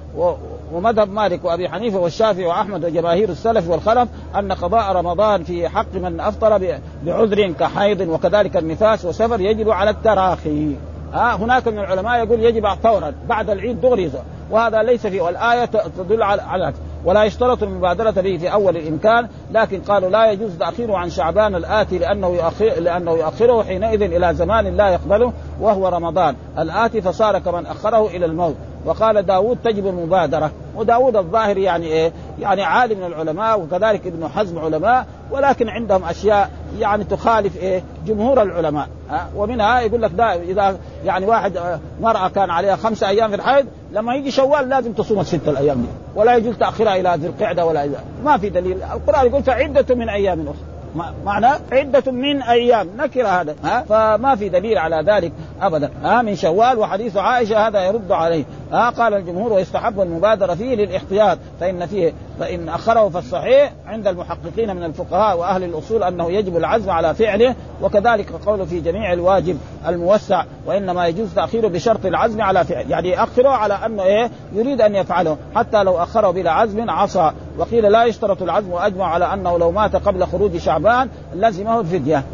ومذهب 0.73 1.11
مالك 1.11 1.45
وأبي 1.45 1.69
حنيفة 1.69 1.99
والشافعي 1.99 2.47
وأحمد 2.47 2.85
وجماهير 2.85 3.29
السلف 3.29 3.69
والخلف 3.69 4.09
أن 4.37 4.53
قضاء 4.53 4.93
رمضان 4.93 5.45
في 5.45 5.69
حق 5.69 5.95
من 5.95 6.21
أفطر 6.21 6.79
بعذر 7.05 7.53
كحيض 7.53 8.01
وكذلك 8.01 8.57
النفاس 8.57 9.05
وسفر 9.05 9.41
يجب 9.41 9.71
على 9.71 9.91
التراخي. 9.91 10.77
ها 11.13 11.35
هناك 11.35 11.69
من 11.69 11.79
العلماء 11.79 12.25
يقول 12.25 12.41
يجب 12.41 12.75
فورا 12.83 13.15
بعد 13.29 13.51
العيد 13.51 13.81
دغري 13.81 14.11
وهذا 14.51 14.83
ليس 14.83 15.07
فيه 15.07 15.21
والآية 15.21 15.65
تدل 15.99 16.23
على 16.23 16.73
ولا 17.05 17.25
يشترط 17.25 17.63
المبادرة 17.63 18.11
به 18.11 18.37
في 18.37 18.53
أول 18.53 18.77
الإمكان 18.77 19.29
لكن 19.53 19.81
قالوا 19.81 20.11
لا 20.11 20.31
يجوز 20.31 20.59
تأخيره 20.59 20.97
عن 20.97 21.11
شعبان 21.11 21.55
الآتي 21.55 21.99
لأنه 21.99 22.27
يؤخر 22.27 22.81
لأنه 22.81 23.11
يؤخره 23.11 23.63
حينئذ 23.63 24.03
إلى 24.03 24.35
زمان 24.35 24.77
لا 24.77 24.89
يقبله 24.89 25.33
وهو 25.61 25.89
رمضان. 25.89 26.37
الآتي 26.59 27.03
فصار 27.03 27.39
كمن 27.39 27.67
أخره 27.67 28.07
إلى 28.07 28.27
الموت. 28.27 28.55
وقال 28.87 29.27
داود 29.27 29.59
تجب 29.65 29.87
المبادرة. 29.87 30.51
وداود 30.77 31.17
الظاهر 31.17 31.59
يعني 31.59 31.87
إيه؟ 31.87 32.13
يعني 32.41 32.63
عالم 32.63 32.99
من 32.99 33.07
العلماء 33.07 33.61
وكذلك 33.61 34.07
ابن 34.07 34.29
حزم 34.29 34.59
علماء 34.59 35.07
ولكن 35.31 35.69
عندهم 35.69 36.05
أشياء 36.05 36.51
يعني 36.79 37.05
تخالف 37.05 37.57
إيه؟ 37.57 37.83
جمهور 38.07 38.43
العلماء. 38.43 38.89
ها؟ 39.11 39.29
ومنها 39.37 39.81
يقول 39.81 40.03
لك 40.03 40.11
دا 40.11 40.35
إذا 40.35 40.79
يعني 41.05 41.27
واحد 41.27 41.57
آه، 41.57 41.81
مرأة 42.01 42.29
كان 42.29 42.51
عليها 42.51 42.77
خمسة 42.77 43.09
أيام 43.09 43.31
في 43.31 43.37
الحيض 43.37 43.67
لما 43.93 44.15
يجي 44.15 44.31
شوال 44.31 44.69
لازم 44.69 44.93
تصوم 44.93 45.21
الستة 45.21 45.51
الأيام 45.51 45.81
دي. 45.81 45.89
ولا 46.15 46.37
يجوز 46.37 46.57
تأخيرها 46.57 46.97
إلى 46.97 47.15
ذي 47.17 47.27
القعدة 47.27 47.67
ولا 47.67 47.85
إذا 47.85 48.05
ما 48.25 48.39
في 48.39 48.51
دليل. 48.51 48.83
القرآن 48.83 49.27
يقول 49.27 49.43
فعدة 49.43 49.95
من 49.95 50.09
أيام 50.09 50.41
أخرى. 50.41 50.76
معنى 51.25 51.47
عدة 51.73 52.13
من 52.13 52.43
أيام. 52.43 52.89
نكر 52.97 53.27
هذا. 53.27 53.55
ها؟ 53.65 53.85
فما 53.89 54.35
في 54.35 54.49
دليل 54.49 54.79
على 54.79 55.05
ذلك 55.07 55.33
أبدا. 55.63 55.91
ها 56.03 56.23
من 56.23 56.37
شوال 56.37 56.79
وحديث 56.79 57.17
عائشة 57.17 57.69
هذا 57.69 57.85
يرد 57.85 58.13
عليه. 58.13 58.45
ها 58.73 58.91
قال 58.91 59.15
الجمهور 59.15 59.53
ويستحب 59.53 60.01
المبادرة 60.01 60.55
فيه 60.55 60.75
للاحتياط 60.75 61.39
فإن 61.61 61.87
فيه 61.87 62.13
فإن 62.41 62.69
أخره 62.69 63.09
فالصحيح 63.09 63.73
عند 63.87 64.07
المحققين 64.07 64.77
من 64.77 64.85
الفقهاء 64.85 65.39
وأهل 65.39 65.65
الأصول 65.65 66.03
أنه 66.03 66.31
يجب 66.31 66.57
العزم 66.57 66.91
على 66.91 67.15
فعله 67.15 67.55
وكذلك 67.83 68.33
قوله 68.47 68.65
في 68.65 68.81
جميع 68.81 69.13
الواجب 69.13 69.59
الموسع 69.87 70.45
وإنما 70.67 71.07
يجوز 71.07 71.35
تأخيره 71.35 71.69
بشرط 71.69 72.07
العزم 72.07 72.43
على 72.43 72.65
فعل 72.65 72.91
يعني 72.91 73.09
يأخره 73.09 73.49
على 73.49 73.75
أنه 73.75 74.03
إيه؟ 74.03 74.31
يريد 74.53 74.81
أن 74.81 74.95
يفعله 74.95 75.37
حتى 75.55 75.83
لو 75.83 76.03
أخره 76.03 76.31
بلا 76.31 76.51
عزم 76.51 76.91
عصى. 76.91 77.33
وقيل 77.59 77.93
لا 77.93 78.05
يشترط 78.05 78.43
العزم 78.43 78.73
وأجمع 78.73 79.07
على 79.07 79.33
أنه 79.33 79.59
لو 79.59 79.71
مات 79.71 79.97
قبل 79.97 80.27
خروج 80.27 80.57
شعبان 80.57 81.09
لزمه 81.35 81.81
الفدية. 81.81 82.25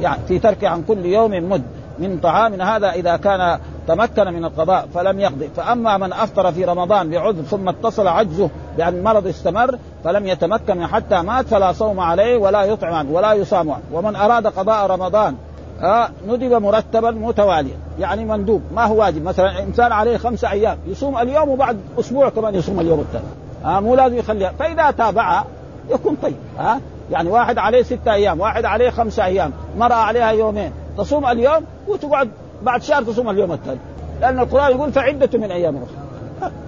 يعني 0.00 0.18
في 0.28 0.38
ترك 0.38 0.64
عن 0.64 0.82
كل 0.82 1.06
يوم 1.06 1.30
مد. 1.30 1.62
من 1.98 2.18
طعام 2.18 2.60
هذا 2.60 2.90
إذا 2.90 3.16
كان 3.16 3.58
تمكن 3.88 4.26
من 4.26 4.44
القضاء 4.44 4.88
فلم 4.94 5.20
يقضي. 5.20 5.48
فأما 5.56 5.96
من 5.96 6.12
أفطر 6.12 6.52
في 6.52 6.64
رمضان 6.64 7.10
بعذر 7.10 7.42
ثم 7.42 7.68
اتصل 7.68 8.06
عجزه 8.06 8.50
بأن 8.76 8.94
المرض 8.94 9.26
استمر 9.26 9.78
فلم 10.04 10.26
يتمكن 10.26 10.86
حتى 10.86 11.22
مات 11.22 11.46
فلا 11.46 11.72
صوم 11.72 12.00
عليه 12.00 12.36
ولا 12.36 12.64
يطعم 12.64 13.10
ولا 13.10 13.32
يصام 13.32 13.74
ومن 13.92 14.16
أراد 14.16 14.46
قضاء 14.46 14.86
رمضان 14.86 15.36
آه 15.82 16.08
ندب 16.28 16.52
مرتبا 16.52 17.10
متواليا. 17.10 17.76
يعني 17.98 18.24
مندوب 18.24 18.62
ما 18.74 18.84
هو 18.84 19.00
واجب؟ 19.00 19.24
مثلا 19.24 19.62
إنسان 19.62 19.92
عليه 19.92 20.16
خمسة 20.16 20.50
أيام 20.50 20.78
يصوم 20.86 21.18
اليوم 21.18 21.48
وبعد 21.48 21.80
أسبوع 22.00 22.28
كمان 22.28 22.54
يصوم 22.54 22.80
اليوم 22.80 23.00
الثاني. 23.00 23.24
آه 23.64 23.80
مو 23.80 23.94
لازم 23.94 24.16
يخليها. 24.16 24.52
فإذا 24.58 24.90
تابعها 24.90 25.44
يكون 25.90 26.16
طيب. 26.22 26.36
ها 26.58 26.74
آه 26.74 26.80
يعني 27.10 27.30
واحد 27.30 27.58
عليه 27.58 27.82
ستة 27.82 28.12
أيام 28.12 28.40
واحد 28.40 28.64
عليه 28.64 28.90
خمسة 28.90 29.24
أيام 29.24 29.52
مرأة 29.78 29.94
عليها 29.94 30.30
يومين 30.30 30.72
تصوم 30.98 31.26
اليوم 31.26 31.64
وتقعد 31.88 32.28
بعد 32.62 32.82
شهر 32.82 33.02
تصوم 33.02 33.30
اليوم 33.30 33.52
الثاني. 33.52 33.80
لأن 34.20 34.38
القرآن 34.38 34.70
يقول 34.70 34.92
فعدة 34.92 35.38
من 35.38 35.50
أيام 35.50 35.76
أخرى. 35.76 36.03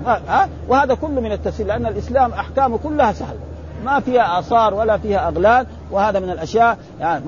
ها 0.07 0.49
وهذا 0.69 0.95
كله 0.95 1.21
من 1.21 1.33
التسهيل 1.33 1.69
لأن 1.69 1.87
الإسلام 1.87 2.33
احكامه 2.33 2.79
كلها 2.79 3.13
سهل. 3.13 3.37
ما 3.85 4.01
فيها 4.01 4.39
آثار 4.39 4.75
ولا 4.75 4.99
فيها 4.99 5.29
أغلال 5.29 5.67
وهذا 5.91 6.21
من 6.21 6.31
الأشياء 6.31 6.79
يعني 7.01 7.23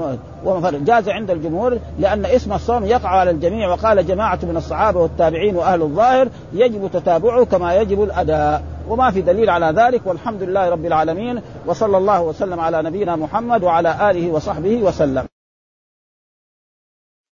جاز 0.85 1.09
عند 1.09 1.31
الجمهور 1.31 1.79
لأن 1.99 2.25
اسم 2.27 2.53
الصوم 2.53 2.85
يقع 2.85 3.09
على 3.09 3.31
الجميع 3.31 3.69
وقال 3.69 4.07
جماعة 4.07 4.39
من 4.43 4.57
الصحابة 4.57 5.01
والتابعين 5.01 5.57
وأهل 5.57 5.83
الظاهر 5.83 6.29
يجب 6.53 6.91
تتابعه 6.93 7.45
كما 7.45 7.75
يجب 7.75 8.03
الأداء. 8.03 8.63
وما 8.89 9.11
في 9.11 9.21
دليل 9.21 9.51
على 9.51 9.67
ذلك 9.67 10.01
والحمد 10.07 10.43
لله 10.43 10.69
رب 10.69 10.87
العالمين 10.87 11.41
وصلى 11.67 11.97
الله 11.97 12.23
وسلم 12.23 12.61
على 12.61 12.83
نبينا 12.83 13.17
محمد 13.17 13.63
وعلى 13.63 14.11
آله 14.11 14.31
وصحبه 14.31 14.83
وسلم. 14.83 15.25